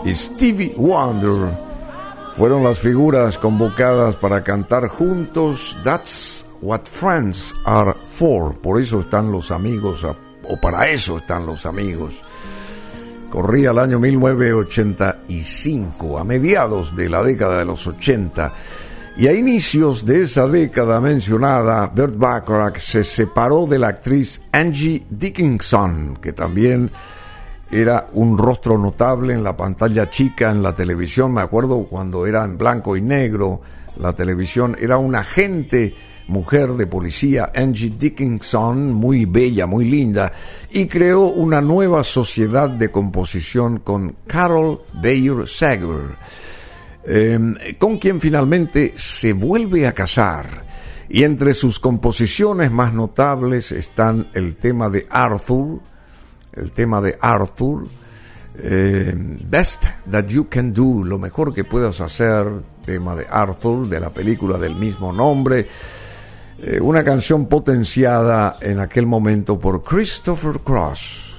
[0.05, 1.49] y Stevie Wonder
[2.37, 8.55] fueron las figuras convocadas para cantar juntos That's What Friends Are For.
[8.59, 10.15] Por eso están los amigos, o
[10.61, 12.13] para eso están los amigos.
[13.31, 18.53] Corría el año 1985, a mediados de la década de los 80.
[19.17, 25.07] Y a inicios de esa década mencionada, Bert Bacharach se separó de la actriz Angie
[25.09, 26.91] Dickinson, que también
[27.71, 31.33] era un rostro notable en la pantalla chica, en la televisión.
[31.33, 33.61] Me acuerdo cuando era en blanco y negro,
[33.99, 35.95] la televisión era una agente
[36.27, 40.33] mujer de policía, Angie Dickinson, muy bella, muy linda,
[40.73, 46.17] y creó una nueva sociedad de composición con Carol Bayer Sager
[47.07, 50.65] Em, con quien finalmente se vuelve a casar.
[51.09, 55.81] Y entre sus composiciones más notables están el tema de Arthur,
[56.55, 57.87] el tema de Arthur,
[58.63, 62.47] em, Best That You Can Do, lo mejor que puedas hacer,
[62.85, 65.67] tema de Arthur, de la película del mismo nombre,
[66.59, 71.34] eh, una canción potenciada en aquel momento por Christopher Cross.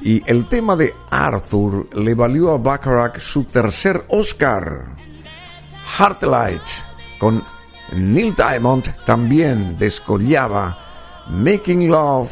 [0.00, 4.94] Y el tema de Arthur le valió a Bacharach su tercer Oscar.
[5.98, 6.62] Heartlight
[7.18, 7.42] con
[7.92, 10.78] Neil Diamond también descollaba
[11.28, 12.30] Making Love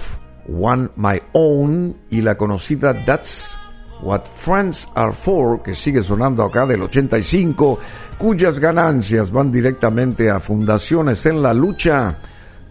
[0.49, 3.59] One My Own y la conocida That's
[4.03, 7.79] What Friends Are For, que sigue sonando acá del 85,
[8.19, 12.17] cuyas ganancias van directamente a fundaciones en la lucha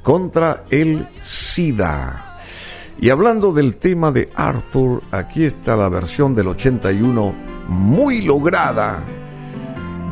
[0.04, 2.25] contra el SIDA.
[3.00, 7.36] Y hablando del tema de Arthur, aquí está la versión del 81
[7.68, 9.04] muy lograda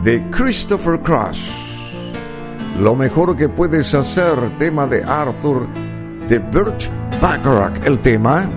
[0.04, 1.50] de Christopher Cross.
[2.80, 5.68] Lo mejor que puedes hacer, tema de Arthur,
[6.28, 6.84] de Burt
[7.22, 8.50] Bacharach, el tema.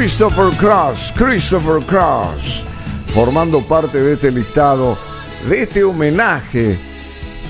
[0.00, 2.64] Christopher Cross, Christopher Cross,
[3.08, 4.96] formando parte de este listado,
[5.46, 6.78] de este homenaje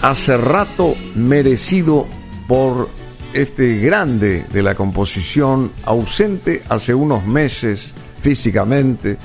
[0.03, 2.09] hace rato merecido
[2.48, 2.88] por
[3.34, 9.16] este grande de la composición, ausente hace unos meses físicamente,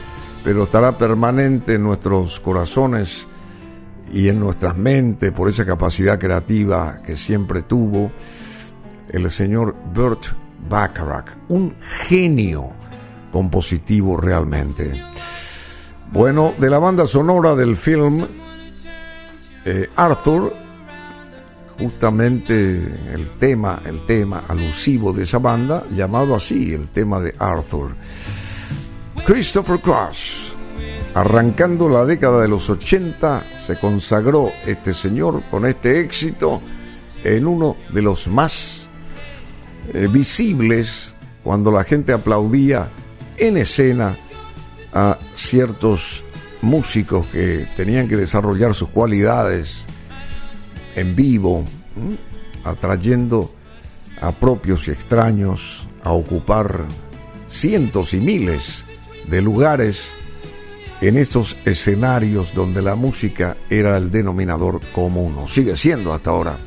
[0.44, 3.26] pero estará permanente en nuestros corazones
[4.14, 8.12] y en nuestras mentes por esa capacidad creativa que siempre tuvo
[9.10, 10.28] el señor Burt
[10.70, 11.74] Bacharach, un
[12.08, 12.85] genio
[13.36, 15.04] compositivo realmente.
[16.14, 18.26] Bueno, de la banda sonora del film
[19.66, 20.54] eh, Arthur,
[21.78, 22.54] justamente
[23.14, 27.98] el tema, el tema alusivo de esa banda, llamado así, el tema de Arthur.
[29.26, 30.56] Christopher Cross,
[31.14, 36.62] arrancando la década de los 80, se consagró este señor con este éxito
[37.22, 38.88] en uno de los más
[39.94, 42.90] eh, visibles cuando la gente aplaudía
[43.38, 44.18] en escena
[44.94, 46.24] a ciertos
[46.62, 49.86] músicos que tenían que desarrollar sus cualidades
[50.96, 51.66] en vivo,
[52.64, 53.52] atrayendo
[54.22, 56.86] a propios y extraños a ocupar
[57.50, 58.86] cientos y miles
[59.28, 60.14] de lugares
[61.02, 66.58] en estos escenarios donde la música era el denominador común, o sigue siendo hasta ahora.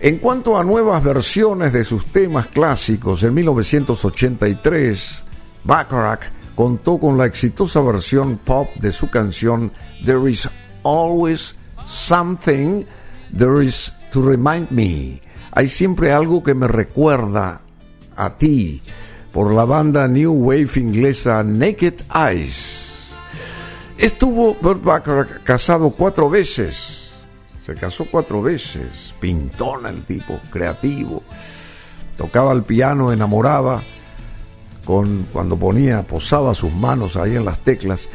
[0.00, 5.24] En cuanto a nuevas versiones de sus temas clásicos, en 1983,
[5.64, 9.72] Bacharach contó con la exitosa versión pop de su canción
[10.04, 10.48] There is
[10.82, 11.54] always
[11.86, 12.84] something
[13.36, 15.20] there is to remind me.
[15.52, 17.60] Hay siempre algo que me recuerda
[18.16, 18.82] a ti
[19.32, 23.14] por la banda New Wave inglesa Naked Eyes.
[23.98, 26.98] Estuvo Burt Bacharach casado cuatro veces
[27.68, 31.22] se casó cuatro veces, pintona el tipo, creativo.
[32.16, 33.82] Tocaba el piano, enamoraba,
[34.88, 38.08] cuando ponía, posaba sus manos ahí en las teclas.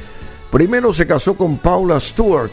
[0.52, 2.52] Primero se casó con Paula Stewart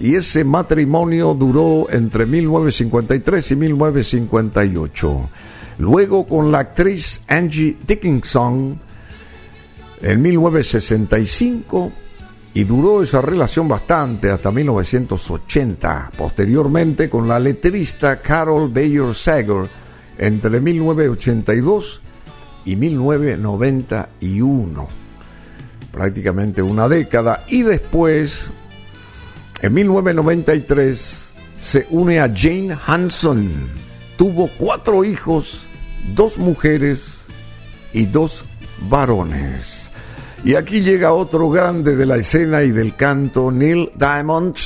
[0.00, 5.30] y ese matrimonio duró entre 1953 y 1958.
[5.78, 8.80] Luego con la actriz Angie Dickinson
[10.00, 11.92] en 1965
[12.54, 19.68] y duró esa relación bastante hasta 1980, posteriormente con la letrista Carol Bayer Sager
[20.18, 22.02] entre 1982
[22.68, 24.88] y 1991,
[25.90, 28.50] prácticamente una década, y después,
[29.62, 33.70] en 1993, se une a Jane Hanson,
[34.18, 35.66] tuvo cuatro hijos,
[36.14, 37.24] dos mujeres
[37.94, 38.44] y dos
[38.90, 39.90] varones.
[40.44, 44.56] Y aquí llega otro grande de la escena y del canto, Neil Diamond,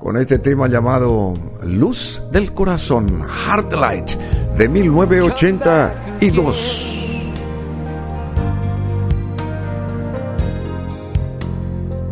[0.00, 4.16] con este tema llamado Luz del Corazón, Heartlight,
[4.56, 6.96] de 1982.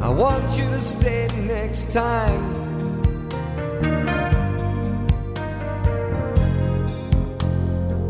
[0.01, 2.55] I want you to stay next time.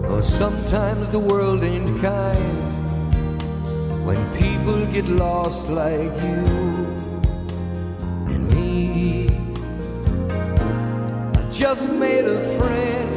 [0.09, 2.69] Oh, sometimes the world ain't kind.
[4.09, 6.98] when people get lost like you
[11.59, 13.11] just made a friend.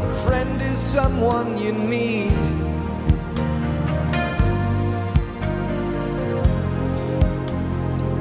[0.00, 2.42] A friend is someone you need.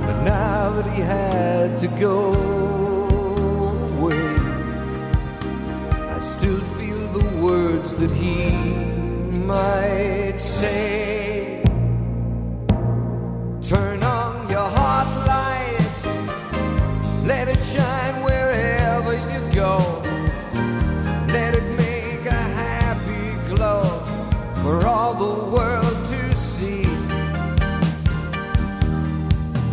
[0.06, 2.34] But now that he had to go.
[3.96, 4.36] Away,
[6.16, 8.52] I still feel the words that he
[9.54, 11.31] might say,
[17.32, 19.78] let it shine wherever you go,
[21.36, 23.84] let it make a happy glow
[24.62, 26.84] for all the world to see.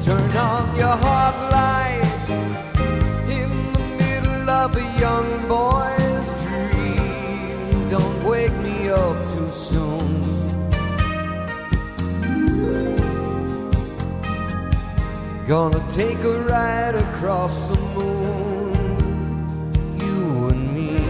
[0.06, 2.26] Turn on your heart light
[3.38, 5.87] in the middle of a young boy.
[15.48, 18.74] Gonna take a ride across the moon,
[19.98, 21.00] you and me.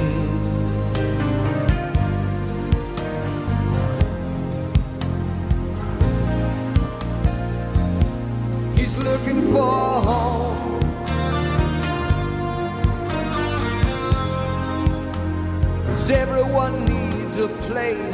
[8.80, 9.72] He's looking for
[10.08, 10.82] home.
[15.84, 18.07] Cause everyone needs a place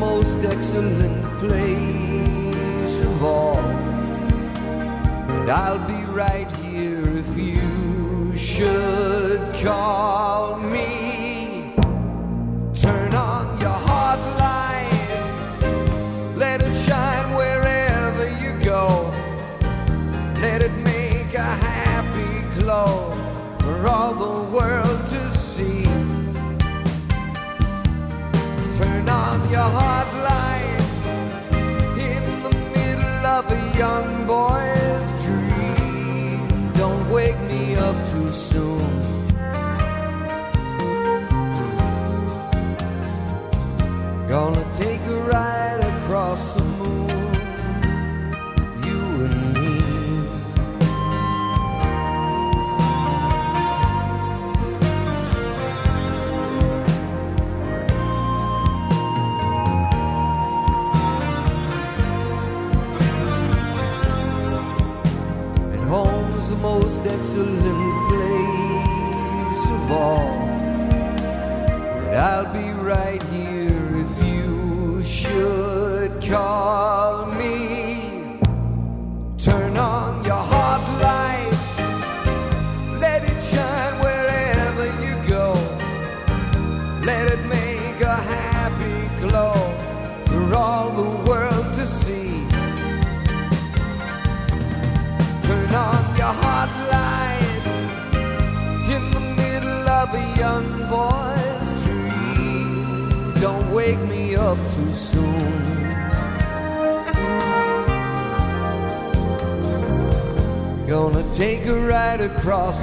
[0.00, 3.58] most excellent place of all.
[5.36, 10.99] And I'll be right here if you should call me.
[29.50, 30.80] Your heart light
[31.98, 34.59] in the middle of a young boy's
[67.30, 70.19] excellent place of all.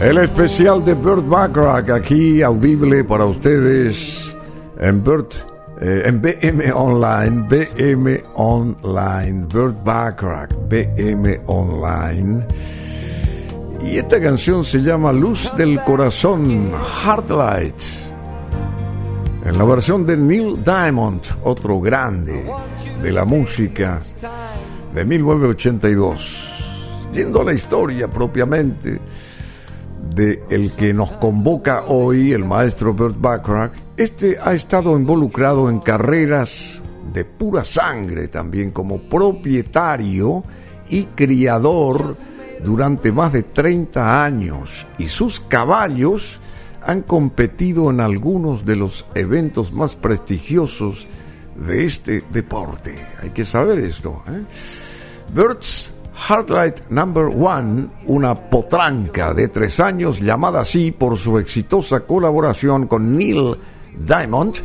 [0.02, 4.34] El especial de Burt Bacharach aquí audible para ustedes
[4.80, 5.34] en Burt
[5.82, 12.46] eh, en BM Online, BM Online, Burt Bacharach, BM Online.
[13.84, 16.72] Y esta canción se llama Luz del Corazón,
[17.04, 17.76] Heartlight.
[19.46, 22.44] En la versión de Neil Diamond, otro grande
[23.02, 24.02] de la música
[24.94, 26.54] de 1982.
[27.14, 29.00] Yendo a la historia propiamente
[30.14, 35.80] de el que nos convoca hoy, el maestro Burt Bacharach, este ha estado involucrado en
[35.80, 36.82] carreras
[37.14, 40.44] de pura sangre también como propietario
[40.90, 42.16] y criador
[42.64, 46.40] durante más de 30 años y sus caballos
[46.84, 51.08] han competido en algunos de los eventos más prestigiosos
[51.56, 53.06] de este deporte.
[53.22, 54.24] Hay que saber esto.
[54.28, 54.44] ¿eh?
[55.34, 55.94] Burt's
[56.30, 63.16] Heartlight Number One, una potranca de tres años llamada así por su exitosa colaboración con
[63.16, 63.56] Neil
[63.98, 64.56] Diamond,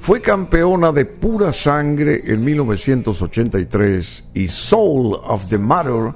[0.00, 6.12] fue campeona de pura sangre en 1983 y Soul of the Matter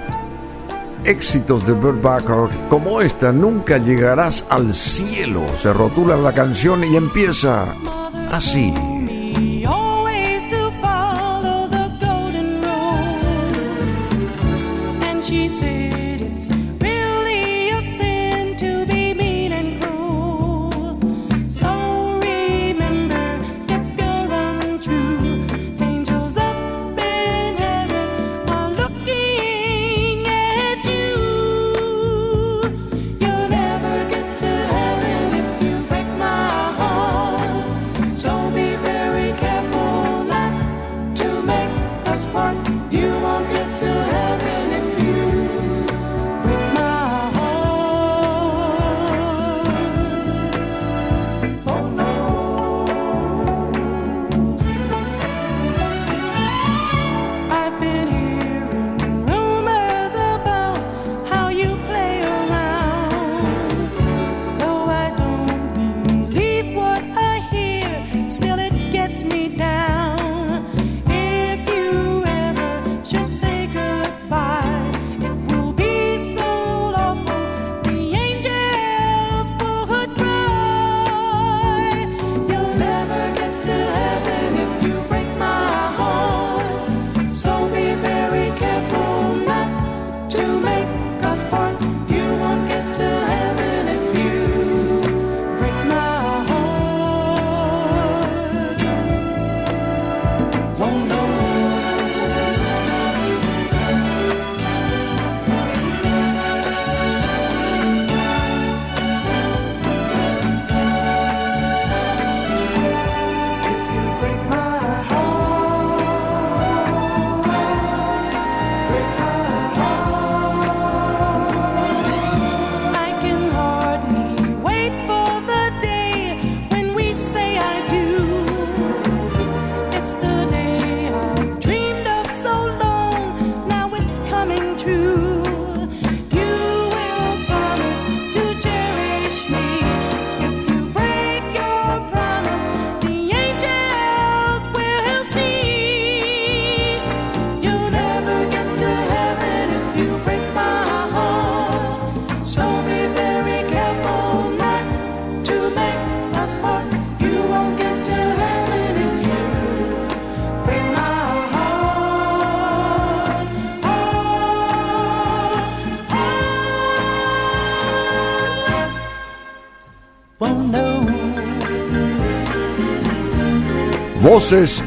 [1.05, 5.45] éxitos de Burt Bacharach como esta, Nunca llegarás al cielo.
[5.57, 7.75] Se rotula la canción y empieza
[8.31, 8.73] así.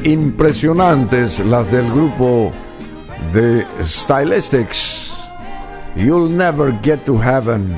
[0.04, 2.52] Impresionantes las del grupo
[3.34, 5.14] de Stylistics.
[5.96, 7.74] You'll Never Get to Heaven.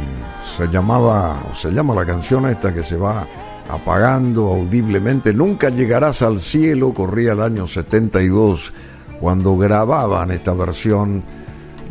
[0.58, 3.28] Se llamaba, o se llama la canción esta que se va
[3.70, 5.34] apagando audiblemente.
[5.34, 6.94] Nunca llegarás al cielo.
[6.94, 8.74] Corría el año 72
[9.22, 11.24] cuando grababan esta versión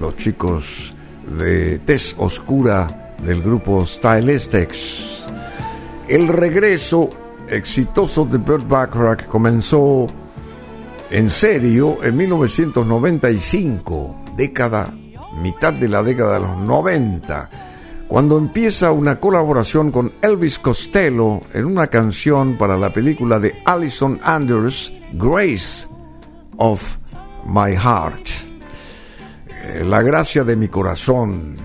[0.01, 0.95] los chicos
[1.39, 5.25] de Tez Oscura del grupo Stylistics.
[6.09, 7.09] El regreso
[7.48, 10.06] exitoso de Burt Bacharach comenzó
[11.10, 14.93] en serio en 1995, década,
[15.40, 17.51] mitad de la década de los 90,
[18.09, 24.20] cuando empieza una colaboración con Elvis Costello en una canción para la película de Alison
[24.23, 25.86] Anders, Grace
[26.56, 26.97] of
[27.47, 28.28] My Heart.
[29.48, 31.56] Eh, La gracia de mi corazón.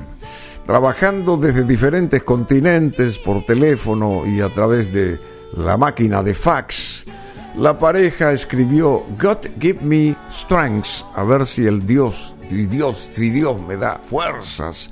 [0.66, 5.20] Trabajando desde diferentes continentes por teléfono y a través de
[5.54, 7.06] la máquina de fax,
[7.56, 13.76] la pareja escribió God give me strength, a ver si el Dios, Dios, Dios me
[13.76, 14.90] da fuerzas.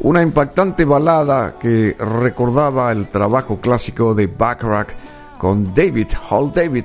[0.00, 4.92] Una impactante balada que recordaba el trabajo clásico de Bacharach
[5.38, 6.84] con David Hall David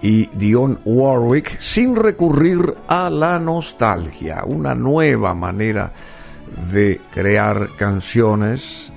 [0.00, 5.92] y Dionne Warwick sin recurrir a la nostalgia, una nueva manera
[6.72, 8.91] de crear canciones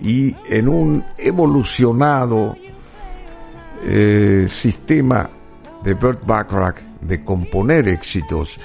[0.00, 2.56] y en un evolucionado
[3.82, 5.30] eh, sistema
[5.82, 8.58] de Burt Bacharach de componer éxitos.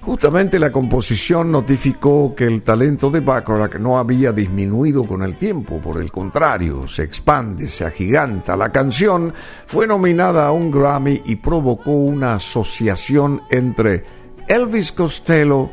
[0.00, 5.80] Justamente la composición notificó que el talento de Bacharach no había disminuido con el tiempo,
[5.80, 8.54] por el contrario, se expande, se agiganta.
[8.54, 9.32] La canción
[9.66, 14.04] fue nominada a un Grammy y provocó una asociación entre
[14.46, 15.70] Elvis Costello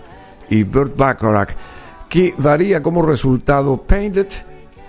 [0.49, 1.51] y Burt Bacharach
[2.07, 4.27] que daría como resultado Painted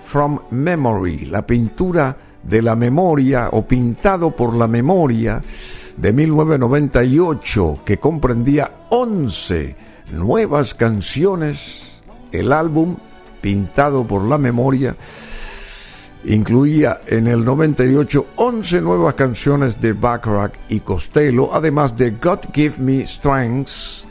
[0.03, 5.41] from Memory, la pintura de la memoria o pintado por la memoria
[5.97, 9.75] de 1998 que comprendía 11
[10.11, 12.01] nuevas canciones.
[12.31, 12.97] El álbum
[13.41, 14.95] Pintado por la Memoria
[16.23, 22.77] incluía en el 98 11 nuevas canciones de Bacharach y Costello, además de God Give
[22.79, 24.05] Me Strength,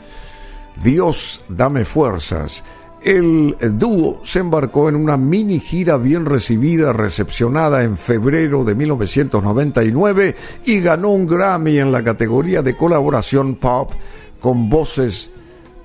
[0.83, 2.63] Dios Dame Fuerzas.
[3.03, 10.35] El dúo se embarcó en una mini gira bien recibida, recepcionada en febrero de 1999
[10.65, 13.91] y ganó un Grammy en la categoría de colaboración pop
[14.39, 15.31] con voces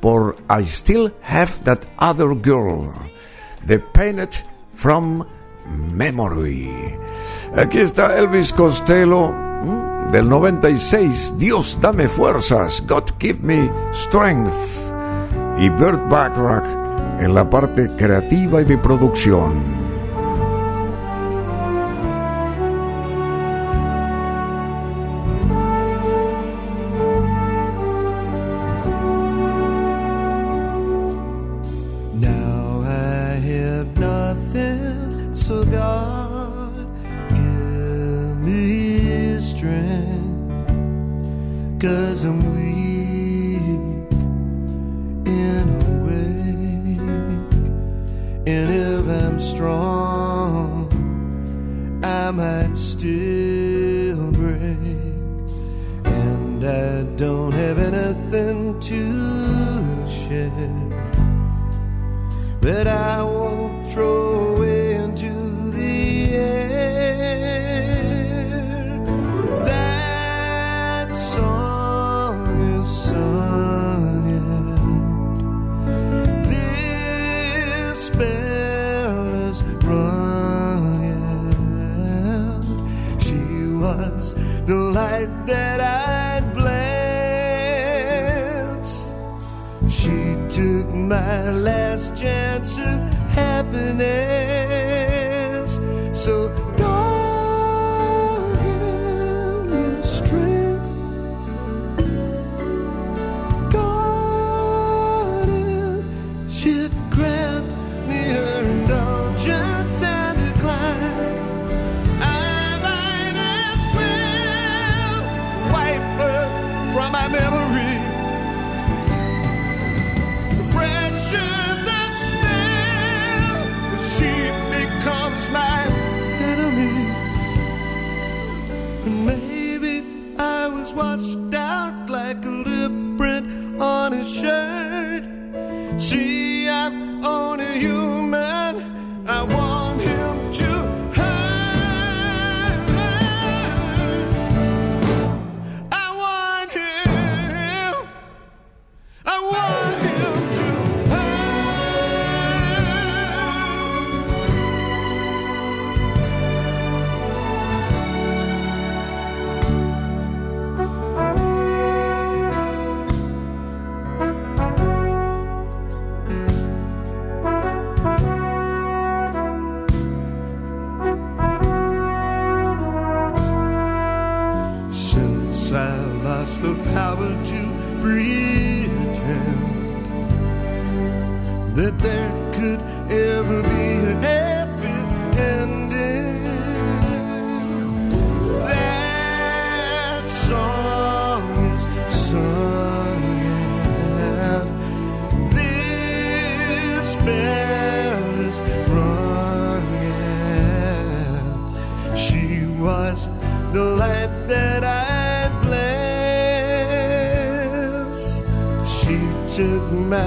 [0.01, 2.93] por I Still Have That Other Girl,
[3.67, 4.31] The Painted
[4.73, 5.25] from
[5.95, 6.71] Memory.
[7.57, 10.13] Aquí está Elvis Costello ¿m?
[10.13, 14.55] del 96, Dios dame fuerzas, God give me strength,
[15.59, 16.68] y Burt Bacharach
[17.21, 19.88] en la parte creativa y de producción.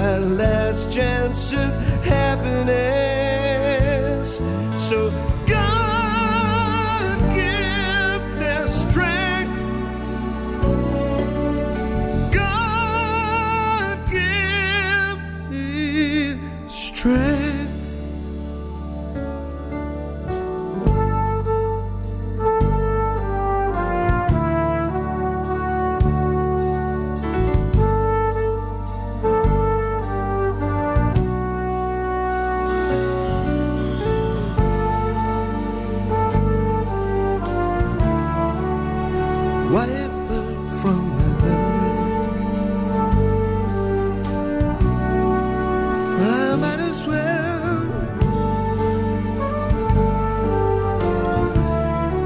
[0.02, 1.70] My last chance of
[2.02, 2.80] happiness.
[4.88, 4.98] So
[5.46, 9.60] God give their strength.
[12.34, 15.18] God give
[15.50, 17.51] me strength.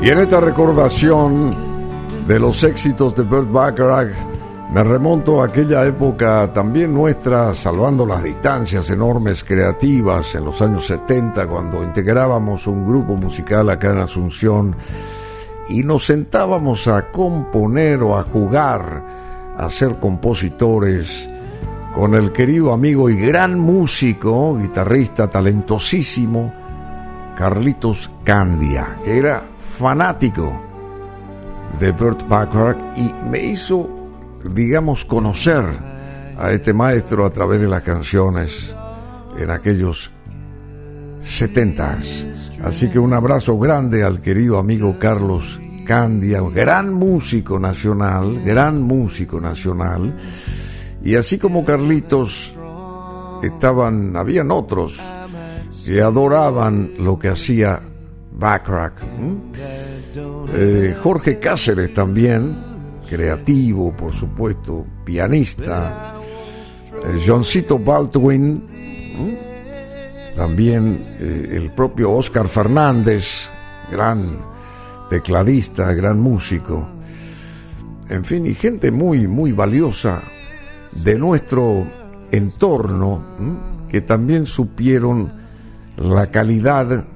[0.06, 1.52] Y en esta recordación
[2.28, 4.14] de los éxitos de Burt Bacharach,
[4.72, 10.86] me remonto a aquella época también nuestra, salvando las distancias enormes creativas en los años
[10.86, 14.76] 70, cuando integrábamos un grupo musical acá en Asunción
[15.70, 19.04] y nos sentábamos a componer o a jugar,
[19.58, 21.28] a ser compositores
[21.96, 26.52] con el querido amigo y gran músico, guitarrista talentosísimo,
[27.36, 30.62] Carlitos Candia, que era fanático
[31.80, 33.88] de Burt Bacharach y me hizo,
[34.54, 35.64] digamos, conocer
[36.38, 38.74] a este maestro a través de las canciones
[39.38, 40.10] en aquellos
[41.22, 42.24] setentas.
[42.62, 49.40] Así que un abrazo grande al querido amigo Carlos Candia, gran músico nacional, gran músico
[49.40, 50.16] nacional.
[51.02, 52.54] Y así como Carlitos,
[53.42, 55.00] estaban, habían otros
[55.84, 57.80] que adoraban lo que hacía
[58.36, 59.02] Bacharach.
[59.02, 59.40] ¿m?
[60.52, 62.54] Eh, Jorge Cáceres también,
[63.08, 66.14] creativo, por supuesto, pianista.
[67.04, 68.62] Eh, Johncito Baldwin,
[70.36, 73.48] también eh, el propio Oscar Fernández,
[73.90, 74.20] gran
[75.08, 76.88] tecladista, gran músico.
[78.08, 80.20] En fin, y gente muy, muy valiosa
[80.92, 81.86] de nuestro
[82.30, 83.22] entorno,
[83.88, 85.32] que también supieron
[85.96, 87.06] la calidad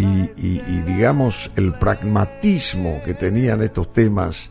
[0.00, 4.50] y, digamos el pragmatismo que tenían estos temas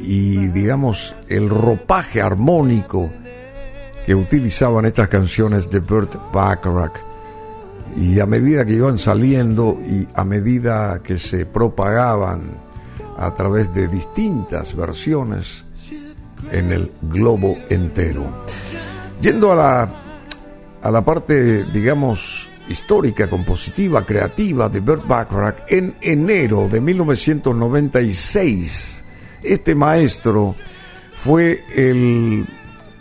[0.00, 3.10] y digamos el ropaje armónico
[4.04, 6.96] que utilizaban estas canciones de Burt Bacharach
[7.96, 12.66] y a medida que iban saliendo y a medida que se propagaban
[13.18, 15.64] a través de distintas versiones
[16.52, 18.44] en el globo entero.
[19.20, 19.88] Yendo a la,
[20.82, 29.04] a la parte, digamos, histórica, compositiva, creativa de Burt Bacharach, en enero de 1996,
[29.42, 30.54] este maestro
[31.14, 32.46] fue el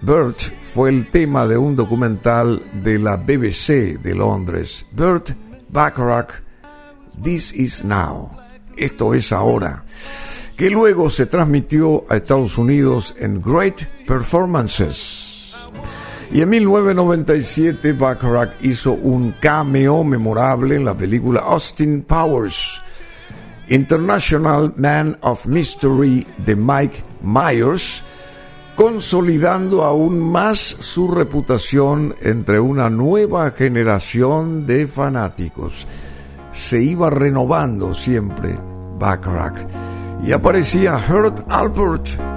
[0.02, 4.86] Burt fue el tema de un documental de la BBC de Londres.
[4.92, 5.32] Burt
[5.70, 6.44] Bacharach,
[7.24, 8.38] This Is Now.
[8.78, 9.86] Esto es ahora.
[10.58, 15.25] Que luego se transmitió a Estados Unidos en Great Performances.
[16.36, 22.82] Y en 1997 Bacharach hizo un cameo memorable en la película Austin Powers,
[23.70, 28.04] International Man of Mystery de Mike Myers,
[28.76, 35.88] consolidando aún más su reputación entre una nueva generación de fanáticos.
[36.52, 38.60] Se iba renovando siempre
[39.00, 39.66] Bacharach
[40.22, 42.35] y aparecía Herb Albert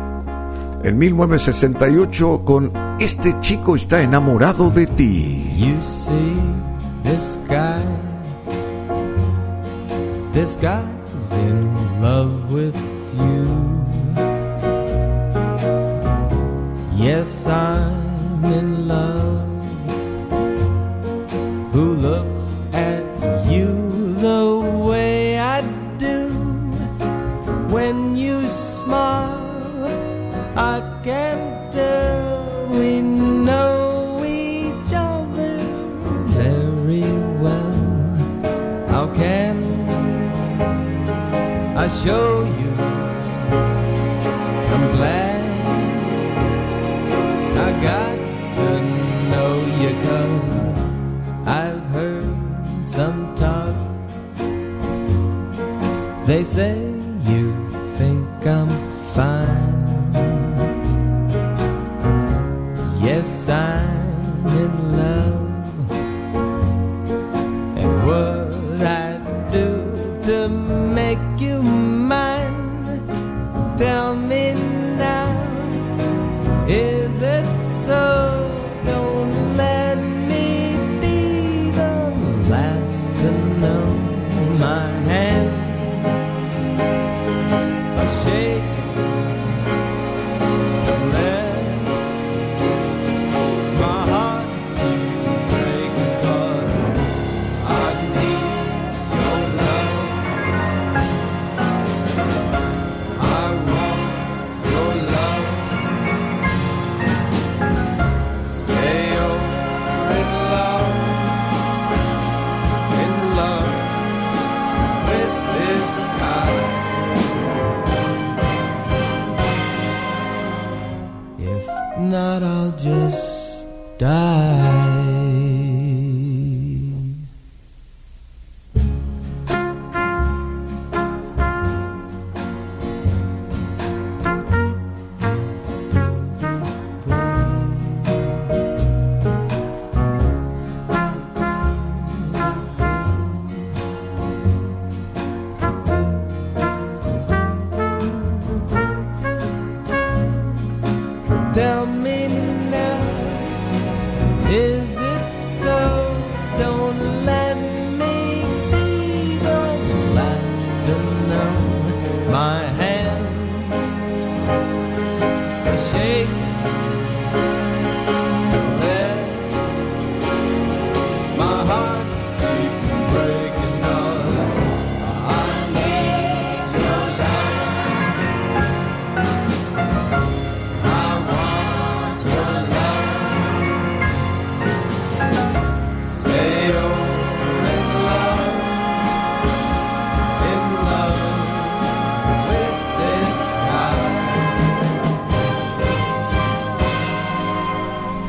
[0.85, 5.55] en 1968 con Este chico está enamorado de ti.
[5.57, 6.37] You see
[7.05, 7.83] this guy,
[10.33, 12.75] this guy's in love with
[13.15, 13.79] you.
[16.97, 19.47] Yes, I'm in love.
[21.73, 23.05] Who looks at
[23.49, 23.69] you
[24.21, 25.63] the way I
[25.99, 26.29] do
[27.71, 29.38] when you smile?
[30.59, 35.57] I can tell we know each other
[36.35, 37.07] very
[37.39, 37.79] well.
[38.89, 39.63] How can
[41.77, 42.73] I show you?
[44.75, 45.47] I'm glad
[47.67, 48.17] I got
[48.55, 48.69] to
[49.31, 50.67] know you, cause
[51.47, 52.35] I've heard
[52.85, 53.77] some talk.
[56.27, 56.77] They say
[57.31, 57.55] you
[57.97, 58.78] think I'm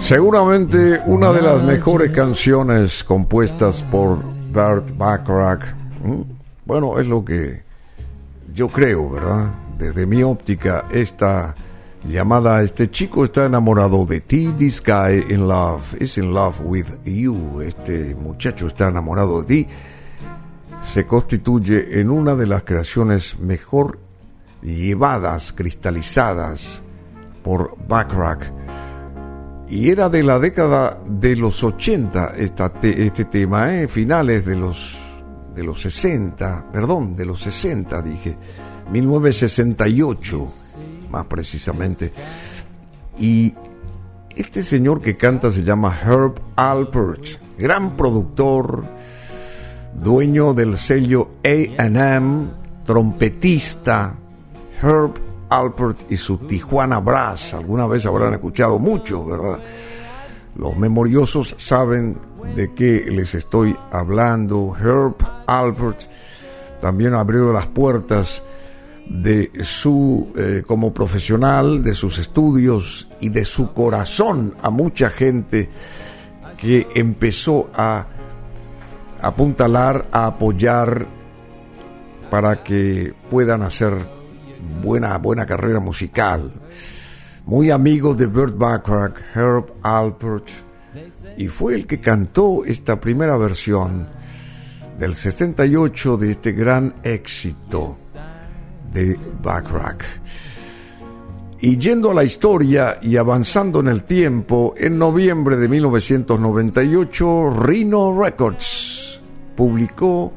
[0.09, 4.17] Seguramente una de las mejores canciones compuestas por
[4.51, 5.63] Bert Bacharach.
[6.65, 7.61] Bueno, es lo que
[8.51, 9.51] yo creo, ¿verdad?
[9.77, 11.53] Desde mi óptica, esta
[12.07, 16.87] llamada Este chico está enamorado de ti, this guy in love, is in love with
[17.05, 17.61] you.
[17.61, 19.67] Este muchacho está enamorado de ti.
[20.85, 23.99] Se constituye en una de las creaciones mejor
[24.61, 26.83] llevadas, cristalizadas
[27.43, 28.43] por Bacharach
[29.69, 33.87] y era de la década de los 80 esta te- este tema, ¿eh?
[33.87, 34.97] finales de los,
[35.53, 38.35] de los 60, perdón, de los 60 dije,
[38.91, 40.53] 1968
[41.09, 42.11] más precisamente.
[43.17, 43.53] Y
[44.35, 47.25] este señor que canta se llama Herb Alpert,
[47.57, 48.85] gran productor,
[49.95, 52.51] dueño del sello AM,
[52.85, 54.15] trompetista,
[54.81, 55.13] Herb
[55.49, 57.53] Alpert y su Tijuana Brass.
[57.53, 59.59] Alguna vez habrán escuchado mucho, ¿verdad?
[60.55, 62.17] Los memoriosos saben
[62.55, 64.75] de qué les estoy hablando.
[64.79, 65.15] Herb
[65.47, 66.01] Alpert
[66.81, 68.43] también abrió las puertas
[69.09, 75.67] de su eh, como profesional, de sus estudios y de su corazón a mucha gente
[76.57, 78.05] que empezó a
[79.21, 81.07] apuntalar, a apoyar
[82.29, 83.93] para que puedan hacer
[84.81, 86.51] buena, buena carrera musical.
[87.45, 90.47] Muy amigo de Burt Bacharach, Herb Alpert,
[91.35, 94.07] y fue el que cantó esta primera versión
[94.99, 97.97] del 68 de este gran éxito
[98.91, 100.03] de Bacharach.
[101.61, 108.17] Y yendo a la historia y avanzando en el tiempo, en noviembre de 1998, Rhino
[108.17, 109.19] Records
[109.57, 110.31] publicó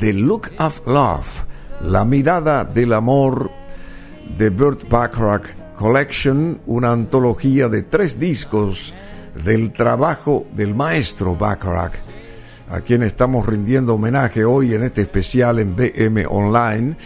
[0.00, 1.44] The Look of Love,
[1.82, 3.50] la mirada del amor
[4.36, 8.94] de Burt Bacharach Collection, una antología de tres discos
[9.44, 11.94] del trabajo del maestro Bacharach,
[12.70, 16.96] a quien estamos rindiendo homenaje hoy en este especial en BM Online.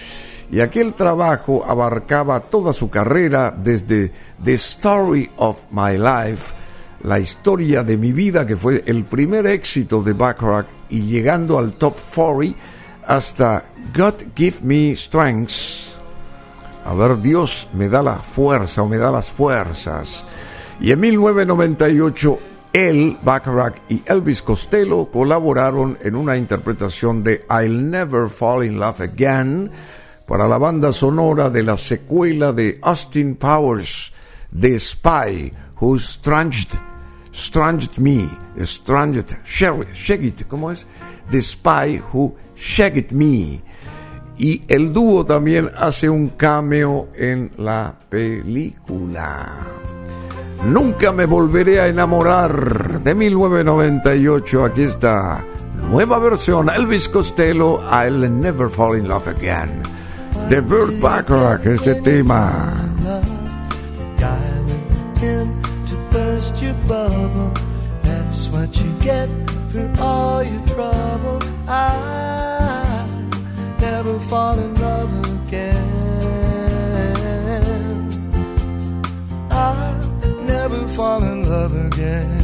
[0.51, 4.11] Y aquel trabajo abarcaba toda su carrera desde
[4.43, 6.55] The Story of My Life,
[7.03, 11.77] la historia de mi vida, que fue el primer éxito de Bacharach, y llegando al
[11.77, 12.57] top 40
[13.07, 13.65] hasta
[13.95, 15.53] God Give Me Strength.
[16.87, 20.25] A ver, Dios me da la fuerza o me da las fuerzas.
[20.81, 22.39] Y en 1998,
[22.73, 29.03] él, Bacharach y Elvis Costello colaboraron en una interpretación de I'll Never Fall in Love
[29.03, 29.71] Again
[30.29, 34.13] para la banda sonora de la secuela de Austin Powers,
[34.61, 35.51] The Spy
[35.81, 36.79] Who Stranged,
[37.33, 38.29] Stranged Me,
[38.63, 40.87] Stranged, Shagged, ¿cómo es?
[41.31, 43.63] The Spy Who Shagged Me.
[44.37, 49.67] Y el dúo también hace un cameo en la película.
[50.67, 54.65] Nunca me volveré a enamorar de 1998.
[54.65, 55.45] Aquí está.
[55.91, 56.69] Nueva versión.
[56.69, 57.81] Elvis Costello.
[57.91, 59.83] I'll never fall in love again.
[60.49, 61.67] The Bird Bacharach.
[61.67, 62.75] Este tema.
[68.03, 69.29] That's what you get
[69.71, 71.41] for all your trouble.
[71.69, 73.07] I
[73.81, 75.85] never fall in love again.
[79.51, 79.95] I
[80.45, 82.43] never fall in love again.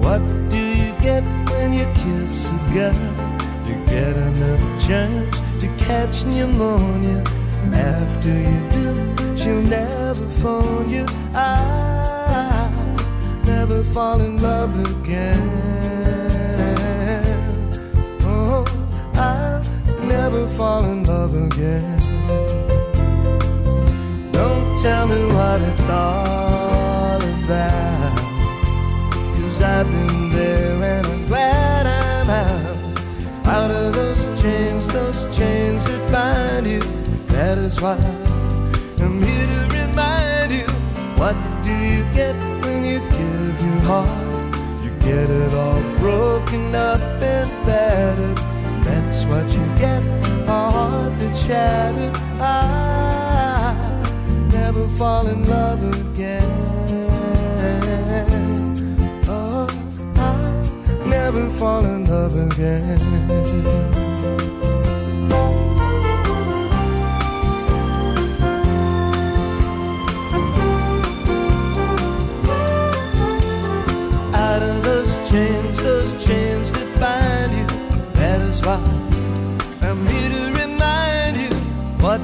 [0.00, 3.29] What do you get when you kiss a girl?
[3.70, 7.22] You get enough chance to catch pneumonia.
[7.72, 11.06] After you do, she'll never phone you.
[11.32, 12.68] I
[13.44, 15.46] never fall in love again.
[18.22, 18.64] Oh,
[19.14, 19.62] I
[20.02, 22.00] never fall in love again.
[24.32, 28.18] Don't tell me what it's all about.
[29.36, 31.19] Cause I've been there and
[33.70, 36.80] of those chains, those chains that bind you.
[37.28, 37.96] That is why
[38.98, 40.68] I'm here to remind you.
[41.20, 42.34] What do you get
[42.64, 44.54] when you give your heart?
[44.84, 48.36] You get it all broken up and battered.
[48.84, 50.02] That's what you get,
[50.48, 52.16] a heart that's shattered.
[52.40, 53.76] I
[54.52, 56.69] never fall in love again.
[61.32, 63.00] Never fall in love again.
[74.34, 77.66] Out of those chains, those chains that bind you.
[78.14, 78.80] That is why
[79.82, 81.54] I'm here to remind you.
[82.04, 82.20] What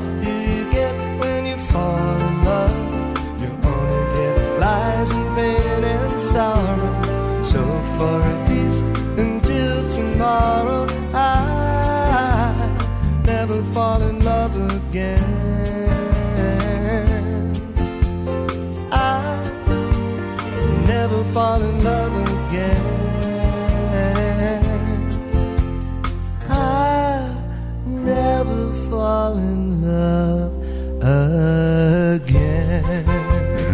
[21.36, 22.16] fall in love
[22.48, 22.96] again.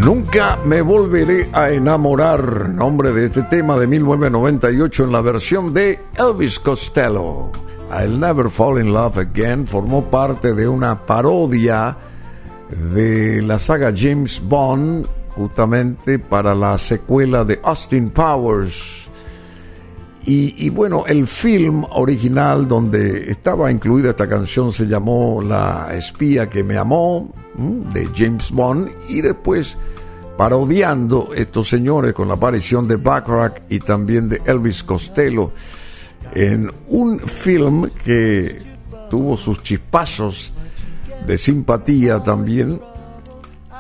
[0.01, 2.68] Nunca me volveré a enamorar.
[2.68, 7.52] Nombre de este tema de 1998 en la versión de Elvis Costello.
[7.93, 11.97] I'll Never Fall in Love Again formó parte de una parodia
[12.93, 15.06] de la saga James Bond,
[15.36, 19.10] justamente para la secuela de Austin Powers.
[20.24, 26.48] Y, y, bueno, el film original donde estaba incluida esta canción se llamó La espía
[26.48, 27.34] que me amó,
[27.92, 29.76] de James Bond, y después
[30.36, 35.52] parodiando estos señores con la aparición de Bacharach y también de Elvis Costello
[36.34, 38.60] en un film que
[39.10, 40.52] tuvo sus chispazos
[41.26, 42.80] de simpatía también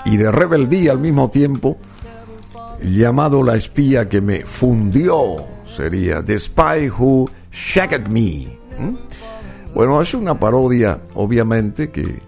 [0.04, 1.78] y de rebeldía al mismo tiempo,
[2.82, 8.58] llamado La espía que me fundió, sería The Spy Who Shagged Me.
[9.74, 12.22] Bueno, es una parodia, obviamente, que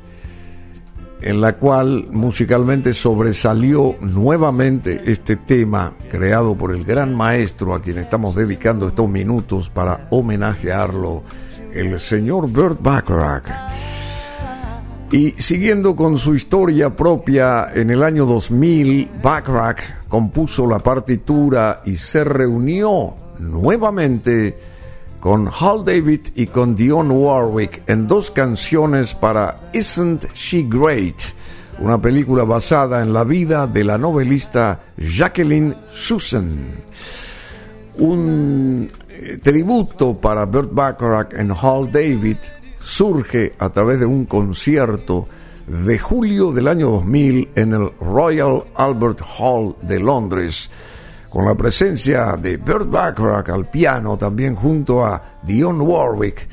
[1.20, 7.96] en la cual musicalmente sobresalió nuevamente este tema creado por el gran maestro a quien
[7.96, 11.22] estamos dedicando estos minutos para homenajearlo,
[11.72, 13.93] el señor Burt Bacharach.
[15.14, 21.94] Y siguiendo con su historia propia, en el año 2000, Bacharach compuso la partitura y
[21.94, 24.56] se reunió nuevamente
[25.20, 31.22] con Hal David y con Dionne Warwick en dos canciones para Isn't She Great,
[31.78, 36.74] una película basada en la vida de la novelista Jacqueline Susan.
[37.98, 42.38] Un eh, tributo para Burt Bacharach en Hal David
[42.84, 45.26] surge a través de un concierto
[45.66, 50.68] de julio del año 2000 en el Royal Albert Hall de Londres,
[51.30, 56.46] con la presencia de Burt Bacharach al piano, también junto a Dionne Warwick,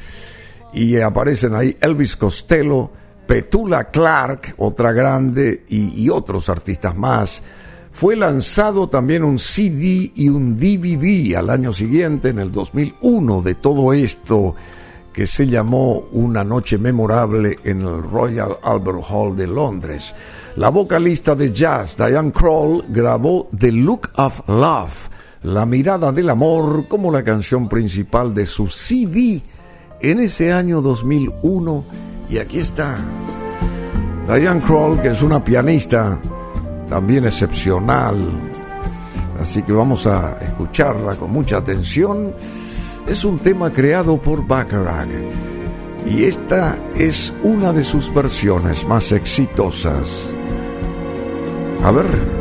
[0.73, 2.89] y aparecen ahí Elvis Costello,
[3.27, 7.43] Petula Clark, otra grande, y, y otros artistas más.
[7.91, 13.55] Fue lanzado también un CD y un DVD al año siguiente, en el 2001, de
[13.55, 14.55] todo esto
[15.13, 20.13] que se llamó Una noche memorable en el Royal Albert Hall de Londres.
[20.55, 25.09] La vocalista de jazz Diane Kroll grabó The Look of Love,
[25.43, 29.41] La mirada del amor, como la canción principal de su CD
[30.01, 31.83] en ese año 2001.
[32.29, 32.97] Y aquí está
[34.27, 36.19] Diane Kroll, que es una pianista
[36.87, 38.17] también excepcional.
[39.41, 42.33] Así que vamos a escucharla con mucha atención
[43.11, 45.09] es un tema creado por Bacharach
[46.07, 50.33] y esta es una de sus versiones más exitosas.
[51.83, 52.40] A ver.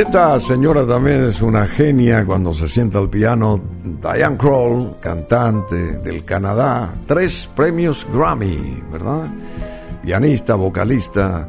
[0.00, 3.60] esta señora también es una genia cuando se sienta al piano.
[3.82, 9.26] Diane Kroll, cantante del Canadá, tres premios Grammy, ¿verdad?
[10.02, 11.48] Pianista, vocalista,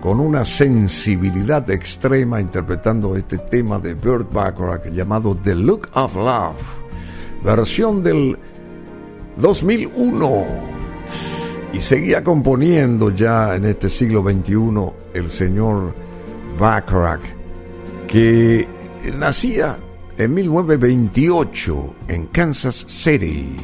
[0.00, 6.62] con una sensibilidad extrema interpretando este tema de Burt Bacharach llamado The Look of Love,
[7.42, 8.38] versión del
[9.36, 10.44] 2001.
[11.72, 15.92] Y seguía componiendo ya en este siglo XXI el señor
[16.56, 17.39] Bacharach,
[18.10, 18.66] que
[19.16, 19.78] nacía
[20.18, 23.56] en 1928 en Kansas City.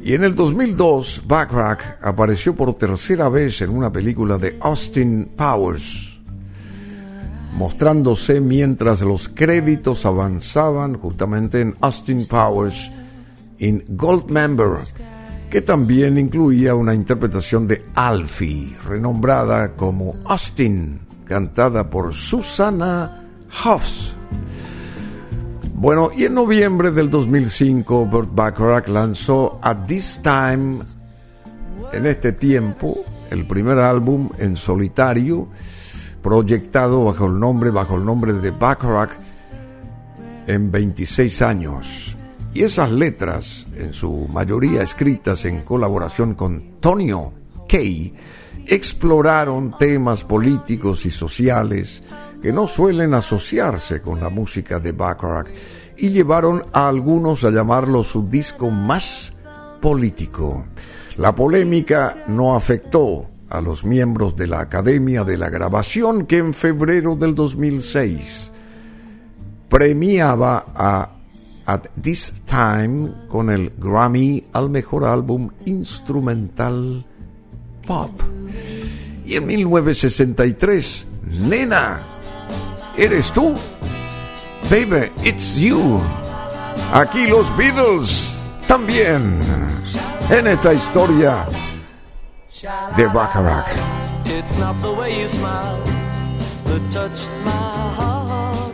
[0.00, 6.20] Y en el 2002, Backrack apareció por tercera vez en una película de Austin Powers,
[7.54, 12.92] mostrándose mientras los créditos avanzaban justamente en Austin Powers
[13.58, 14.78] in Goldmember,
[15.50, 21.00] que también incluía una interpretación de Alfie, renombrada como Austin,
[21.34, 23.24] cantada por Susanna
[23.64, 24.14] Hoffs.
[25.74, 30.78] Bueno, y en noviembre del 2005, Burt Bacharach lanzó At This Time,
[31.92, 32.94] en este tiempo,
[33.32, 35.48] el primer álbum en solitario,
[36.22, 39.10] proyectado bajo el nombre, bajo el nombre de Bacharach
[40.46, 42.16] en 26 años.
[42.52, 47.32] Y esas letras, en su mayoría escritas en colaboración con Tonio
[47.68, 48.14] Kay,
[48.66, 52.02] exploraron temas políticos y sociales,
[52.42, 55.48] que no suelen asociarse con la música de Bacharach
[55.96, 59.32] y llevaron a algunos a llamarlo su disco más
[59.80, 60.66] político.
[61.16, 66.54] La polémica no afectó a los miembros de la Academia de la Grabación que en
[66.54, 68.52] febrero del 2006
[69.68, 71.10] premiaba a
[71.66, 77.06] At This Time con el Grammy al mejor álbum instrumental
[77.86, 78.10] pop.
[79.24, 81.06] Y en 1963,
[81.42, 82.00] Nena
[82.96, 83.56] eres tú.
[84.70, 86.00] Baby, it's you.
[86.92, 89.40] Aquí los Beatles también
[90.30, 91.46] en esta historia
[92.96, 93.68] de Bacharach.
[94.26, 95.82] It's not the way you smile
[96.64, 98.72] that touched my heart.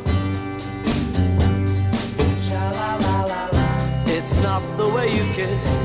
[4.07, 5.80] It's not the way you kiss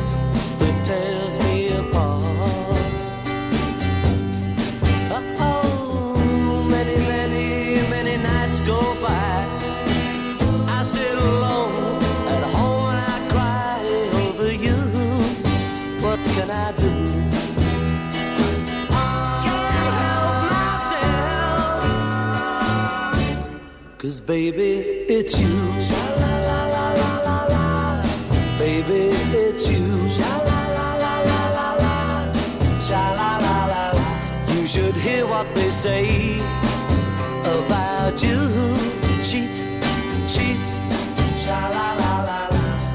[24.26, 25.56] baby, it's you.
[28.58, 29.86] Baby, it's you.
[34.56, 36.40] You should hear what they say
[37.42, 38.40] about you.
[39.24, 39.64] Cheat,
[40.28, 40.58] cheat.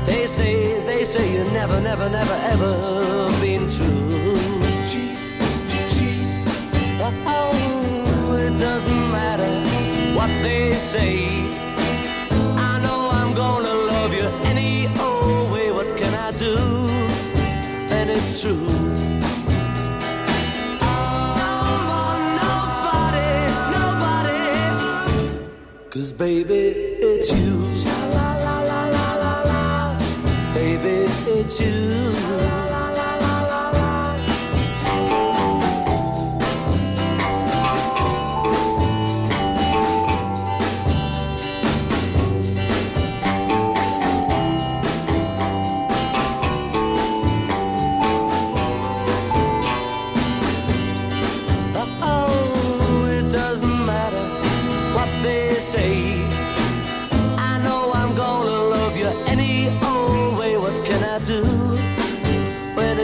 [0.06, 4.29] They say, they say you never, never, never, ever been true.
[10.44, 11.14] They say.
[12.68, 15.70] I know I'm gonna love you any old way.
[15.72, 16.56] What can I do?
[17.96, 18.66] And it's true.
[22.42, 23.30] Nobody,
[23.76, 24.40] nobody.
[25.90, 26.62] Cause baby,
[27.10, 27.50] it's you.
[30.54, 31.06] Baby,
[31.38, 32.49] it's you.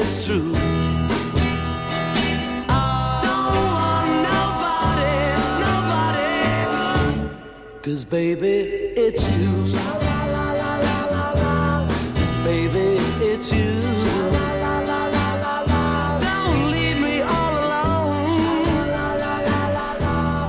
[0.07, 0.57] It's you.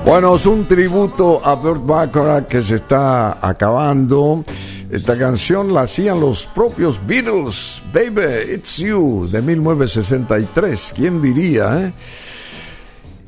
[0.04, 4.42] Bueno, es un tributo a Burt Bacharach que se está acabando.
[4.90, 10.94] Esta canción la hacían los propios Beatles, Baby, It's You, de 1963.
[10.96, 11.78] ¿Quién diría?
[11.86, 11.92] eh?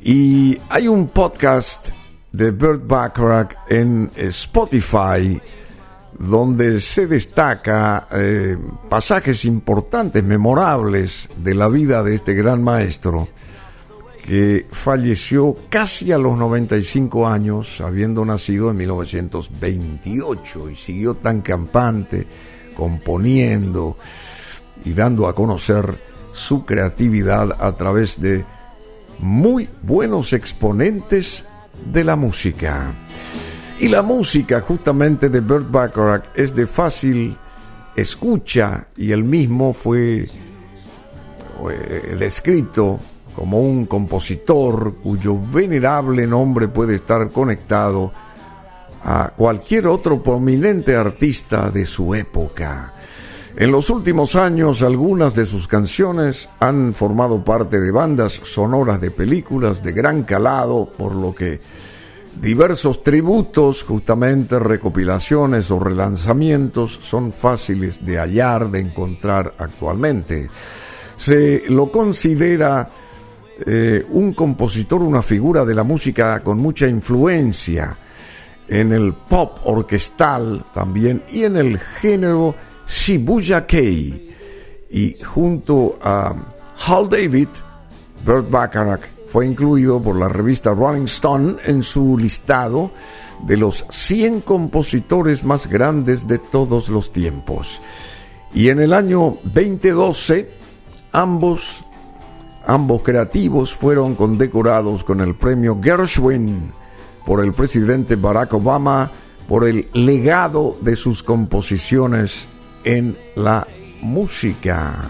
[0.01, 1.89] Y hay un podcast
[2.31, 5.39] de Burt Bacharach en Spotify
[6.17, 8.57] donde se destaca eh,
[8.89, 13.27] pasajes importantes, memorables de la vida de este gran maestro
[14.25, 22.27] que falleció casi a los 95 años, habiendo nacido en 1928 y siguió tan campante,
[22.75, 23.97] componiendo
[24.85, 25.99] y dando a conocer
[26.31, 28.45] su creatividad a través de
[29.19, 31.45] muy buenos exponentes
[31.91, 32.93] de la música.
[33.79, 37.35] Y la música justamente de Burt Bacharach es de fácil
[37.95, 40.23] escucha y él mismo fue
[41.69, 42.99] eh, descrito
[43.35, 48.11] como un compositor cuyo venerable nombre puede estar conectado
[49.03, 52.93] a cualquier otro prominente artista de su época.
[53.55, 59.11] En los últimos años algunas de sus canciones han formado parte de bandas sonoras de
[59.11, 61.59] películas de gran calado, por lo que
[62.39, 70.49] diversos tributos, justamente recopilaciones o relanzamientos son fáciles de hallar, de encontrar actualmente.
[71.17, 72.89] Se lo considera
[73.65, 77.97] eh, un compositor, una figura de la música con mucha influencia
[78.67, 82.55] en el pop orquestal también y en el género
[82.87, 84.29] Shibuya Kei.
[84.89, 86.35] Y junto a
[86.87, 87.49] Hal David,
[88.25, 92.91] Burt Bacharach fue incluido por la revista Rolling Stone en su listado
[93.43, 97.81] de los 100 compositores más grandes de todos los tiempos.
[98.53, 100.49] Y en el año 2012,
[101.13, 101.85] ambos
[102.65, 106.71] Ambos creativos fueron condecorados con el premio Gershwin
[107.25, 109.11] por el presidente Barack Obama
[109.47, 112.47] por el legado de sus composiciones
[112.83, 113.67] en la
[114.01, 115.05] música.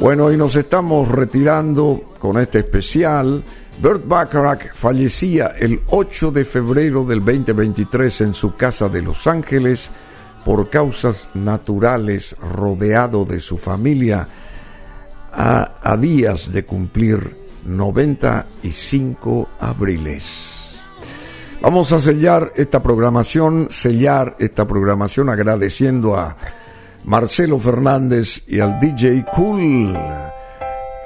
[0.00, 3.42] Bueno, y nos estamos retirando con este especial.
[3.80, 9.90] Burt Bacharach fallecía el 8 de febrero del 2023 en su casa de Los Ángeles
[10.44, 14.28] por causas naturales, rodeado de su familia
[15.38, 20.76] a, días de cumplir 95 abriles.
[21.60, 26.36] Vamos a sellar esta programación, sellar esta programación agradeciendo a
[27.04, 29.96] Marcelo Fernández y al DJ Cool,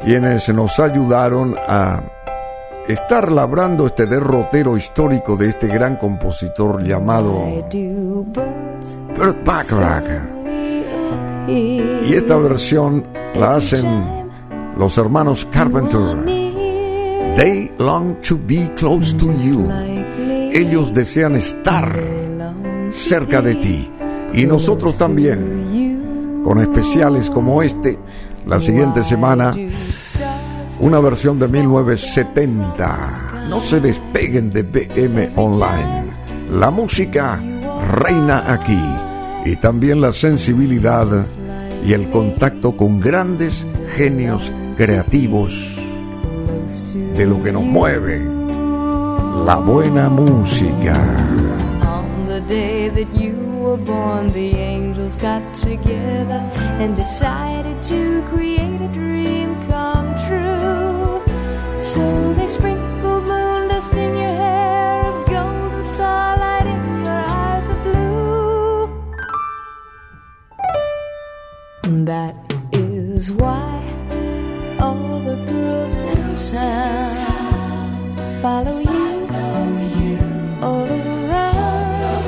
[0.02, 2.02] quienes nos ayudaron a
[2.88, 7.32] estar labrando este derrotero histórico de este gran compositor llamado
[9.16, 10.32] Burt Bacharach.
[11.48, 13.04] Y esta versión
[13.34, 14.21] la hacen
[14.76, 16.24] los hermanos Carpenter.
[17.36, 19.70] They long to be close to you.
[20.52, 21.98] Ellos desean estar
[22.92, 23.90] cerca de ti.
[24.34, 27.98] Y nosotros también, con especiales como este,
[28.46, 29.54] la siguiente semana,
[30.80, 33.46] una versión de 1970.
[33.48, 36.12] No se despeguen de BM Online.
[36.50, 37.42] La música
[37.92, 38.80] reina aquí
[39.44, 41.06] y también la sensibilidad
[41.84, 43.66] y el contacto con grandes
[43.96, 45.76] genios creativos
[47.14, 48.20] de lo que nos mueve,
[49.44, 50.96] la buena música.
[51.84, 56.40] On the day that you were born, the angels got together
[56.80, 61.22] and decided to create a dream come true.
[61.78, 67.82] So they sprinkled moon dust in your hair of golden starlight in your eyes of
[67.84, 68.88] blue.
[72.04, 72.34] That
[72.72, 73.82] is why
[74.82, 76.22] all the girls in
[76.52, 77.10] town.
[78.42, 79.28] Follow you,
[80.60, 82.24] all around,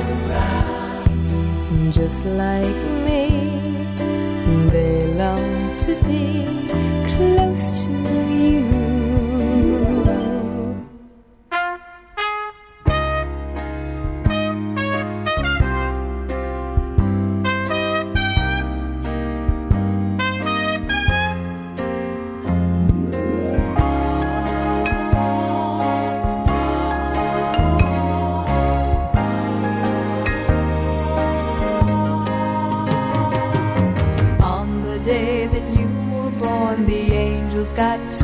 [1.91, 3.04] just like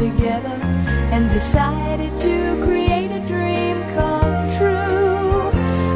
[0.01, 0.57] together
[1.13, 5.51] and decided to create a dream come true.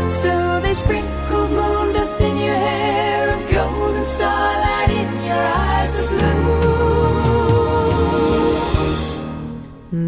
[0.07, 6.07] So they sprinkled moon dust in your hair of golden starlight in your eyes of
[6.09, 6.51] blue.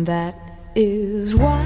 [0.05, 0.35] That
[0.75, 1.65] is why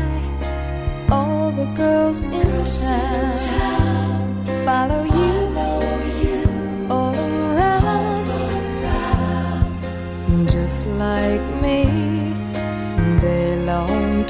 [1.10, 5.36] all the girls in town follow you
[6.90, 8.26] all around,
[10.48, 12.21] just like me.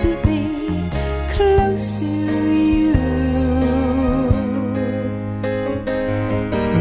[0.01, 0.89] To be
[1.29, 2.93] close to you,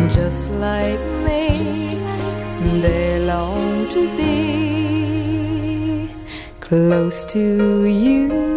[0.09, 1.51] just like me.
[2.81, 6.09] They long to be
[6.61, 8.50] close to you.